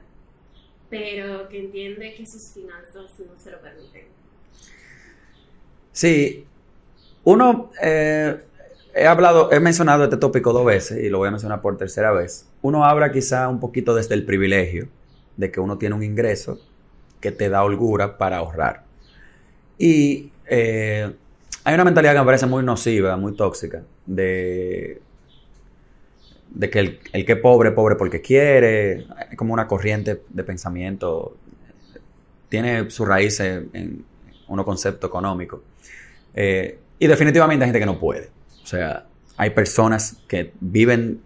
pero 0.90 1.50
que 1.50 1.60
entiende 1.60 2.14
que 2.14 2.26
sus 2.26 2.52
finanzas 2.54 2.96
no 2.96 3.38
se 3.38 3.52
lo 3.52 3.60
permiten. 3.60 4.06
Sí, 5.92 6.46
uno, 7.26 7.72
eh, 7.84 8.42
he 8.96 9.06
hablado, 9.06 9.52
he 9.52 9.60
mencionado 9.60 10.06
este 10.06 10.16
tópico 10.16 10.54
dos 10.54 10.66
veces 10.66 11.04
y 11.04 11.10
lo 11.10 11.18
voy 11.18 11.28
a 11.28 11.32
mencionar 11.32 11.62
por 11.62 11.78
tercera 11.78 12.14
vez. 12.14 12.48
Uno 12.62 12.86
habla 12.86 13.12
quizá 13.12 13.50
un 13.50 13.60
poquito 13.60 13.94
desde 13.94 14.16
el 14.16 14.24
privilegio 14.26 14.88
de 15.36 15.52
que 15.52 15.60
uno 15.60 15.78
tiene 15.78 15.96
un 15.96 16.04
ingreso 16.04 16.58
que 17.20 17.32
te 17.32 17.50
da 17.50 17.66
holgura 17.66 18.18
para 18.18 18.38
ahorrar. 18.38 18.86
Y 19.78 20.32
eh, 20.46 21.14
hay 21.64 21.74
una 21.76 21.84
mentalidad 21.84 22.14
que 22.14 22.20
me 22.20 22.26
parece 22.26 22.46
muy 22.46 22.64
nociva, 22.64 23.18
muy 23.18 23.36
tóxica, 23.36 23.84
de, 24.06 25.02
que 26.72 26.80
el, 26.80 27.00
que 27.00 27.32
es 27.34 27.40
pobre, 27.40 27.72
pobre 27.72 27.96
porque 27.96 28.22
quiere, 28.22 29.08
es 29.30 29.38
como 29.38 29.54
una 29.54 29.68
corriente 29.68 30.24
de 30.30 30.44
pensamiento, 30.44 31.38
tiene 32.50 32.90
su 32.90 33.06
raíz 33.06 33.40
en 33.40 34.06
uno 34.52 34.66
concepto 34.66 35.08
económico. 35.08 35.64
Eh, 36.34 36.78
y 37.00 37.08
definitivamente 37.08 37.66
hay 37.66 37.70
gente 37.70 37.80
que 37.80 37.86
no 37.86 38.00
puede. 38.00 38.30
O 38.64 38.66
sea, 38.66 39.06
hay 39.38 39.50
personas 39.52 40.18
que 40.28 40.54
viven, 40.60 41.22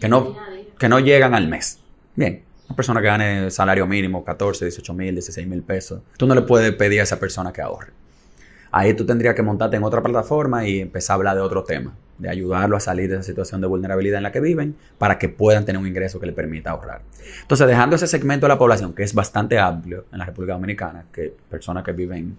que 0.00 0.08
no, 0.08 0.36
que 0.78 0.88
no 0.88 0.98
llegan 0.98 1.34
al 1.34 1.48
mes. 1.48 1.78
Bien, 2.16 2.42
una 2.66 2.76
persona 2.76 3.00
que 3.00 3.06
gane 3.06 3.50
salario 3.50 3.86
mínimo, 3.86 4.24
14, 4.24 4.64
18 4.64 4.94
mil, 4.94 5.14
16 5.14 5.46
mil 5.46 5.62
pesos, 5.62 6.02
tú 6.16 6.26
no 6.26 6.34
le 6.34 6.42
puedes 6.42 6.72
pedir 6.74 7.00
a 7.00 7.02
esa 7.04 7.20
persona 7.20 7.52
que 7.52 7.62
ahorre. 7.62 7.92
Ahí 8.74 8.94
tú 8.94 9.04
tendrías 9.04 9.34
que 9.34 9.42
montarte 9.42 9.76
en 9.76 9.84
otra 9.84 10.02
plataforma 10.02 10.66
y 10.66 10.80
empezar 10.80 11.12
a 11.12 11.16
hablar 11.16 11.36
de 11.36 11.42
otro 11.42 11.62
tema, 11.62 11.94
de 12.16 12.30
ayudarlo 12.30 12.74
a 12.74 12.80
salir 12.80 13.10
de 13.10 13.16
esa 13.16 13.22
situación 13.22 13.60
de 13.60 13.66
vulnerabilidad 13.66 14.16
en 14.16 14.22
la 14.22 14.32
que 14.32 14.40
viven 14.40 14.74
para 14.96 15.18
que 15.18 15.28
puedan 15.28 15.66
tener 15.66 15.78
un 15.78 15.86
ingreso 15.86 16.18
que 16.18 16.24
le 16.24 16.32
permita 16.32 16.70
ahorrar. 16.70 17.02
Entonces, 17.42 17.66
dejando 17.66 17.96
ese 17.96 18.06
segmento 18.06 18.46
de 18.46 18.48
la 18.48 18.58
población, 18.58 18.94
que 18.94 19.02
es 19.02 19.12
bastante 19.12 19.58
amplio 19.58 20.06
en 20.10 20.18
la 20.18 20.24
República 20.24 20.54
Dominicana, 20.54 21.04
que 21.12 21.34
personas 21.50 21.84
que 21.84 21.92
viven 21.92 22.38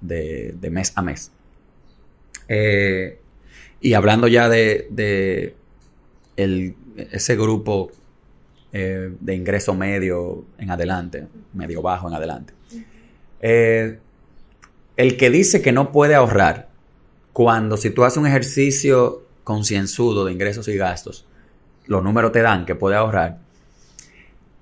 de, 0.00 0.68
mes 0.68 0.92
a 0.96 1.02
mes. 1.02 1.30
Eh, 2.48 3.20
y 3.80 3.94
hablando 3.94 4.26
ya 4.26 4.48
de, 4.48 5.54
ese 6.36 7.36
grupo 7.36 7.92
eh, 8.72 9.12
de 9.20 9.34
ingreso 9.36 9.74
medio 9.74 10.44
en 10.58 10.72
adelante, 10.72 11.28
medio 11.52 11.82
bajo 11.82 12.08
en 12.08 12.14
adelante. 12.14 12.52
Eh, 13.40 13.98
el 14.96 15.16
que 15.16 15.30
dice 15.30 15.62
que 15.62 15.72
no 15.72 15.92
puede 15.92 16.14
ahorrar, 16.14 16.68
cuando 17.32 17.76
si 17.76 17.90
tú 17.90 18.04
haces 18.04 18.18
un 18.18 18.26
ejercicio 18.26 19.22
concienzudo 19.44 20.24
de 20.24 20.32
ingresos 20.32 20.68
y 20.68 20.76
gastos, 20.76 21.26
los 21.86 22.02
números 22.02 22.32
te 22.32 22.42
dan 22.42 22.66
que 22.66 22.74
puede 22.74 22.96
ahorrar, 22.96 23.38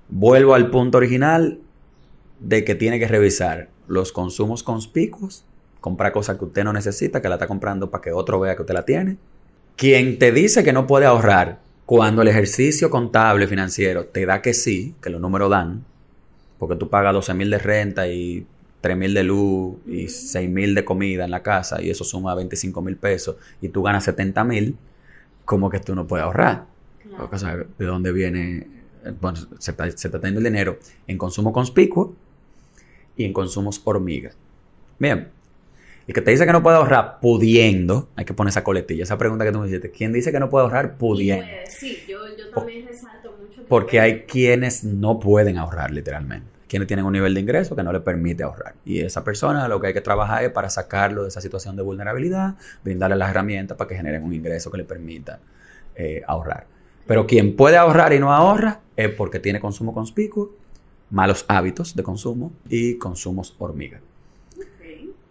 vuelvo 0.09 0.55
al 0.55 0.69
punto 0.69 0.97
original 0.97 1.59
de 2.39 2.63
que 2.63 2.75
tiene 2.75 2.99
que 2.99 3.07
revisar 3.07 3.69
los 3.87 4.11
consumos 4.11 4.63
conspicuos, 4.63 5.43
comprar 5.79 6.11
cosas 6.11 6.37
que 6.37 6.45
usted 6.45 6.63
no 6.63 6.73
necesita, 6.73 7.21
que 7.21 7.29
la 7.29 7.35
está 7.35 7.47
comprando 7.47 7.89
para 7.89 8.01
que 8.01 8.11
otro 8.11 8.39
vea 8.39 8.55
que 8.55 8.61
usted 8.61 8.73
la 8.73 8.85
tiene. 8.85 9.17
Quien 9.75 10.17
te 10.17 10.31
dice 10.31 10.63
que 10.63 10.73
no 10.73 10.87
puede 10.87 11.05
ahorrar, 11.05 11.59
cuando 11.85 12.21
el 12.21 12.29
ejercicio 12.29 12.89
contable 12.89 13.47
financiero 13.47 14.05
te 14.05 14.25
da 14.25 14.41
que 14.41 14.53
sí, 14.53 14.95
que 15.01 15.09
los 15.09 15.19
números 15.19 15.49
dan, 15.49 15.83
porque 16.57 16.75
tú 16.75 16.89
pagas 16.89 17.13
12 17.13 17.33
mil 17.33 17.49
de 17.49 17.57
renta 17.57 18.07
y 18.07 18.45
3 18.81 18.97
mil 18.97 19.13
de 19.13 19.23
luz 19.23 19.77
y 19.87 20.07
6 20.07 20.49
mil 20.49 20.75
de 20.75 20.83
comida 20.85 21.25
en 21.25 21.31
la 21.31 21.43
casa 21.43 21.81
y 21.81 21.89
eso 21.89 22.03
suma 22.03 22.35
25 22.35 22.81
mil 22.81 22.97
pesos 22.97 23.37
y 23.61 23.69
tú 23.69 23.83
ganas 23.83 24.03
70 24.03 24.43
mil, 24.43 24.77
como 25.45 25.69
que 25.69 25.79
tú 25.79 25.95
no 25.95 26.07
puedes 26.07 26.25
ahorrar. 26.25 26.65
¿De 27.77 27.85
dónde 27.85 28.11
viene? 28.11 28.67
Bueno, 29.19 29.37
se, 29.59 29.73
se 29.73 30.07
está 30.07 30.19
teniendo 30.19 30.39
el 30.39 30.45
dinero 30.45 30.79
en 31.07 31.17
consumo 31.17 31.53
conspicuo 31.53 32.15
y 33.15 33.25
en 33.25 33.33
consumos 33.33 33.81
hormigas. 33.83 34.35
Bien, 34.99 35.29
el 36.07 36.13
que 36.13 36.21
te 36.21 36.31
dice 36.31 36.45
que 36.45 36.51
no 36.51 36.63
puede 36.63 36.77
ahorrar 36.77 37.19
pudiendo, 37.21 38.09
hay 38.15 38.25
que 38.25 38.33
poner 38.33 38.49
esa 38.49 38.63
coletilla, 38.63 39.03
esa 39.03 39.17
pregunta 39.17 39.45
que 39.45 39.51
tú 39.51 39.59
me 39.59 39.67
hiciste, 39.67 39.91
¿quién 39.91 40.13
dice 40.13 40.31
que 40.31 40.39
no 40.39 40.49
puede 40.49 40.63
ahorrar 40.63 40.97
pudiendo? 40.97 41.57
Sí, 41.69 42.05
yo, 42.09 42.17
también 42.53 42.87
resalto 42.87 43.33
mucho. 43.39 43.63
Porque 43.67 43.99
hay 43.99 44.21
quienes 44.21 44.83
no 44.83 45.19
pueden 45.19 45.57
ahorrar 45.57 45.91
literalmente, 45.91 46.49
quienes 46.71 46.87
tienen 46.87 47.03
un 47.03 47.11
nivel 47.11 47.33
de 47.33 47.41
ingreso 47.41 47.75
que 47.75 47.83
no 47.83 47.91
les 47.91 48.01
permite 48.01 48.43
ahorrar. 48.43 48.75
Y 48.85 49.01
esa 49.01 49.25
persona 49.25 49.67
lo 49.67 49.81
que 49.81 49.87
hay 49.87 49.93
que 49.93 49.99
trabajar 49.99 50.45
es 50.45 50.51
para 50.51 50.69
sacarlo 50.69 51.23
de 51.23 51.27
esa 51.27 51.41
situación 51.41 51.75
de 51.75 51.83
vulnerabilidad, 51.83 52.55
brindarle 52.81 53.17
las 53.17 53.29
herramientas 53.29 53.77
para 53.77 53.89
que 53.89 53.95
generen 53.95 54.23
un 54.23 54.33
ingreso 54.33 54.71
que 54.71 54.77
le 54.77 54.85
permita 54.85 55.41
eh, 55.97 56.21
ahorrar. 56.25 56.67
Pero 57.05 57.27
quien 57.27 57.57
puede 57.57 57.75
ahorrar 57.75 58.13
y 58.13 58.19
no 58.19 58.31
ahorra 58.31 58.79
es 58.95 59.09
porque 59.09 59.41
tiene 59.41 59.59
consumo 59.59 59.93
conspicuo 59.93 60.55
malos 61.09 61.43
hábitos 61.49 61.93
de 61.93 62.03
consumo 62.03 62.53
y 62.69 62.97
consumos 62.97 63.53
hormiga. 63.59 63.99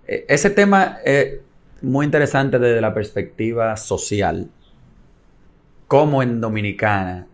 E, 0.07 0.27
ese 0.29 0.51
tema 0.51 0.99
es 1.03 1.39
muy 1.81 2.05
interesante 2.05 2.59
desde 2.59 2.83
la 2.83 2.93
perspectiva 2.93 3.79
social. 3.79 4.51
Como 5.89 6.23
en 6.23 6.39
Dominicana, 6.43 7.27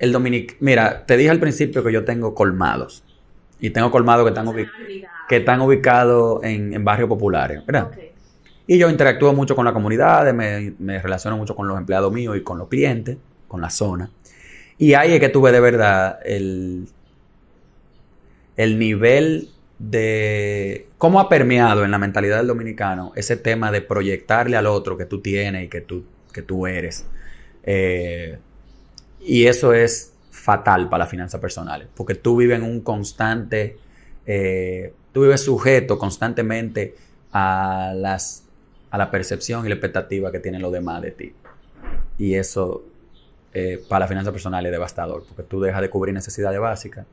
el 0.00 0.12
Dominic 0.12 0.56
mira, 0.60 1.04
te 1.06 1.16
dije 1.16 1.30
al 1.30 1.38
principio 1.38 1.84
que 1.84 1.92
yo 1.92 2.04
tengo 2.04 2.34
colmados. 2.34 3.04
Y 3.60 3.70
tengo 3.70 3.90
colmados 3.90 4.24
que 4.24 4.30
están, 4.30 4.52
que 5.28 5.36
están 5.36 5.60
ubicados 5.60 6.42
en, 6.42 6.82
barrios 6.82 7.08
populares, 7.08 7.64
¿verdad? 7.66 7.90
Y 8.66 8.78
yo 8.78 8.88
interactúo 8.88 9.34
mucho 9.34 9.54
con 9.54 9.66
la 9.66 9.74
comunidad, 9.74 10.32
me, 10.32 10.72
me 10.78 11.00
relaciono 11.00 11.36
mucho 11.36 11.54
con 11.54 11.68
los 11.68 11.76
empleados 11.76 12.10
míos 12.10 12.36
y 12.38 12.40
con 12.40 12.56
los 12.56 12.68
clientes, 12.68 13.18
con 13.46 13.60
la 13.60 13.68
zona. 13.68 14.10
Y 14.78 14.94
ahí 14.94 15.12
es 15.12 15.20
que 15.20 15.28
tuve 15.28 15.52
de 15.52 15.60
verdad 15.60 16.20
el, 16.24 16.86
el 18.56 18.78
nivel 18.78 19.50
de 19.78 20.86
cómo 20.96 21.20
ha 21.20 21.28
permeado 21.28 21.84
en 21.84 21.90
la 21.90 21.98
mentalidad 21.98 22.38
del 22.38 22.46
dominicano 22.46 23.12
ese 23.14 23.36
tema 23.36 23.70
de 23.70 23.82
proyectarle 23.82 24.56
al 24.56 24.66
otro 24.66 24.96
que 24.96 25.04
tú 25.04 25.20
tienes 25.20 25.64
y 25.64 25.68
que 25.68 25.82
tú, 25.82 26.04
que 26.32 26.40
tú 26.40 26.66
eres. 26.66 27.06
Eh, 27.62 28.38
y 29.20 29.46
eso 29.46 29.72
es 29.72 30.14
fatal 30.30 30.88
para 30.88 31.04
las 31.04 31.10
finanzas 31.10 31.40
personales, 31.40 31.88
porque 31.94 32.14
tú 32.14 32.36
vives 32.36 32.58
en 32.58 32.64
un 32.64 32.80
constante, 32.80 33.78
eh, 34.26 34.94
tú 35.12 35.22
vives 35.22 35.42
sujeto 35.42 35.98
constantemente 35.98 36.96
a, 37.32 37.92
las, 37.94 38.44
a 38.90 38.98
la 38.98 39.10
percepción 39.10 39.64
y 39.66 39.68
la 39.68 39.74
expectativa 39.74 40.32
que 40.32 40.40
tienen 40.40 40.62
los 40.62 40.72
demás 40.72 41.02
de 41.02 41.10
ti. 41.10 41.32
Y 42.18 42.34
eso 42.34 42.84
eh, 43.52 43.84
para 43.88 44.00
la 44.00 44.08
finanza 44.08 44.32
personal 44.32 44.64
es 44.64 44.72
devastador, 44.72 45.24
porque 45.26 45.42
tú 45.42 45.60
dejas 45.60 45.82
de 45.82 45.90
cubrir 45.90 46.14
necesidades 46.14 46.60
básicas, 46.60 47.06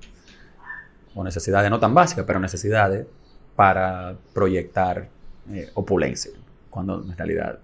o 1.16 1.24
necesidades 1.24 1.70
no 1.70 1.80
tan 1.80 1.94
básicas, 1.94 2.26
pero 2.26 2.40
necesidades 2.40 3.08
para 3.56 4.16
proyectar 4.34 5.10
eh, 5.52 5.70
opulencia, 5.74 6.32
cuando 6.70 7.02
en 7.02 7.18
realidad 7.18 7.60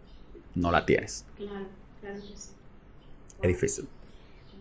no 0.56 0.72
la 0.72 0.86
tienes. 0.86 1.26
Claro, 1.38 1.68
claro 2.02 2.16
que 2.16 2.36
sí. 2.36 2.50
Es 3.42 3.48
difícil. 3.48 3.88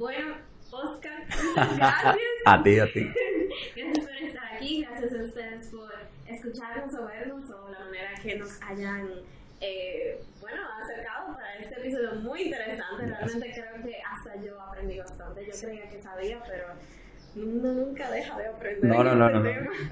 Bueno, 0.03 0.35
Oscar, 0.73 1.23
gracias. 1.55 2.17
a 2.45 2.63
ti, 2.65 2.81
a 2.81 2.93
ti. 2.93 3.09
gracias 3.77 4.05
por 4.05 4.17
estar 4.17 4.55
aquí, 4.57 4.83
gracias 4.83 5.13
a 5.13 5.23
ustedes 5.23 5.67
por 5.69 5.93
escucharnos 6.27 6.95
o 6.95 7.07
vernos 7.07 7.49
o 7.51 7.69
la 7.71 7.79
manera 7.79 8.11
que 8.21 8.37
nos 8.37 8.61
hayan 8.63 9.09
eh, 9.61 10.21
bueno, 10.41 10.61
acercado 10.83 11.35
para 11.35 11.57
este 11.59 11.77
episodio 11.77 12.17
muy 12.17 12.43
interesante. 12.43 13.07
Realmente 13.07 13.53
creo 13.55 13.85
que 13.85 14.03
hasta 14.03 14.43
yo 14.43 14.61
aprendí 14.61 14.99
bastante. 14.99 15.47
Yo 15.47 15.53
creía 15.61 15.89
que 15.89 16.01
sabía, 16.01 16.43
pero 16.49 16.65
uno 17.37 17.73
nunca 17.73 18.11
deja 18.11 18.37
de 18.37 18.49
aprender. 18.49 18.85
No, 18.85 19.05
no, 19.05 19.15
no, 19.15 19.31
no. 19.31 19.49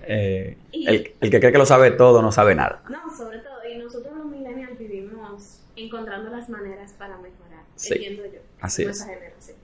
Eh, 0.09 0.59
el, 0.73 1.15
el, 1.21 1.31
que 1.31 1.39
cree 1.39 1.53
que 1.53 1.59
lo 1.59 1.67
sabe 1.67 1.93
todo 1.93 2.21
no 2.21 2.33
sabe 2.33 2.57
nada. 2.57 2.83
No, 2.89 3.17
sobre 3.17 3.39
todo. 3.39 3.65
Y 3.65 3.79
nosotros 3.79 4.17
los 4.17 4.27
millennials 4.27 4.77
vivimos 4.77 5.63
encontrando 5.77 6.31
las 6.31 6.49
maneras 6.49 6.95
para 6.95 7.17
mejorar. 7.17 7.63
Sí. 7.77 7.95
Entiendo 7.95 8.27
yo. 8.27 8.41
Así 8.61 8.83
es. 8.83 9.05
Generación. 9.05 9.60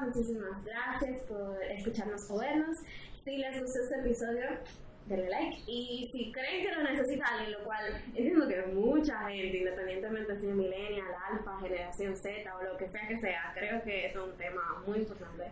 Muchísimas 0.00 0.64
gracias 0.64 1.20
por 1.22 1.62
escucharnos 1.62 2.30
o 2.30 2.38
vernos. 2.38 2.78
Si 3.24 3.36
les 3.36 3.60
gustó 3.60 3.80
este 3.80 4.00
episodio, 4.00 4.44
denle 5.06 5.30
like. 5.30 5.62
Y 5.66 6.08
si 6.12 6.32
creen 6.32 6.66
que 6.66 6.74
lo 6.74 6.82
necesitan, 6.82 7.44
en 7.44 7.52
lo 7.52 7.64
cual 7.64 8.02
entiendo 8.14 8.48
que 8.48 8.62
mucha 8.62 9.28
gente, 9.28 9.58
independientemente 9.58 10.40
si 10.40 10.48
es 10.48 10.54
millennial, 10.54 11.08
alfa, 11.30 11.58
generación 11.60 12.16
Z 12.16 12.56
o 12.56 12.62
lo 12.62 12.76
que 12.76 12.88
sea 12.88 13.08
que 13.08 13.16
sea, 13.18 13.52
creo 13.54 13.82
que 13.82 14.06
es 14.06 14.16
un 14.16 14.32
tema 14.36 14.82
muy 14.86 14.98
importante. 14.98 15.44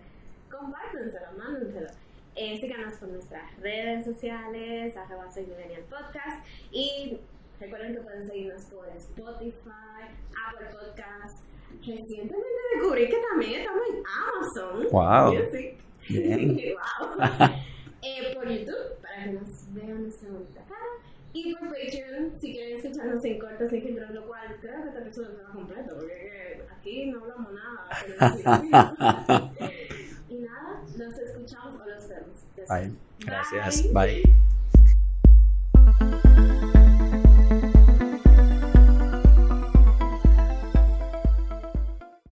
Compártenselo, 0.51 1.33
mándenselo. 1.37 1.89
Eh, 2.35 2.59
síganos 2.61 2.95
por 2.95 3.09
nuestras 3.09 3.59
redes 3.61 4.05
sociales, 4.05 4.97
arroba 4.97 5.31
soy 5.31 5.45
millennial 5.45 5.83
podcast. 5.83 6.47
Y 6.71 7.19
recuerden 7.61 7.95
que 7.95 8.01
pueden 8.01 8.27
seguirnos 8.27 8.63
por 8.67 8.89
Spotify, 8.89 10.09
Apple 10.49 10.69
Podcast. 10.73 11.52
Recientemente 11.81 12.61
descubrí 12.75 13.09
que 13.09 13.23
también 13.31 13.61
estamos 13.61 13.83
en 13.89 14.03
Amazon. 14.29 14.89
Wow. 14.91 15.33
Bien. 16.09 16.57
wow. 17.01 17.09
eh, 18.03 18.35
por 18.35 18.49
YouTube, 18.49 19.01
para 19.01 19.25
que 19.25 19.33
nos 19.33 19.75
vean 19.75 20.03
nuestra 20.03 20.31
bonita 20.31 20.63
cara. 20.69 20.81
Y 21.35 21.55
por 21.55 21.69
Patreon, 21.69 22.33
si 22.39 22.53
quieren 22.53 22.77
escucharnos 22.77 23.25
en 23.25 23.39
corto, 23.39 23.69
sin 23.69 23.83
filtros, 23.83 24.11
lo 24.11 24.27
cual 24.27 24.59
creo 24.61 24.83
que 24.83 24.89
este 24.89 25.01
episodio 25.01 25.31
está 25.31 25.45
completo, 25.45 25.97
porque 25.97 26.63
aquí 26.79 27.07
no 27.07 27.23
hablamos 27.23 27.53
nada. 27.55 27.89
y 30.29 30.35
nada, 30.35 30.83
nos 30.99 31.19
escuchamos 31.19 31.81
o 31.81 31.87
los 31.89 32.09
vemos. 32.09 32.45
Bye. 32.69 32.93
Gracias. 33.21 33.91
Bye. 33.93 34.23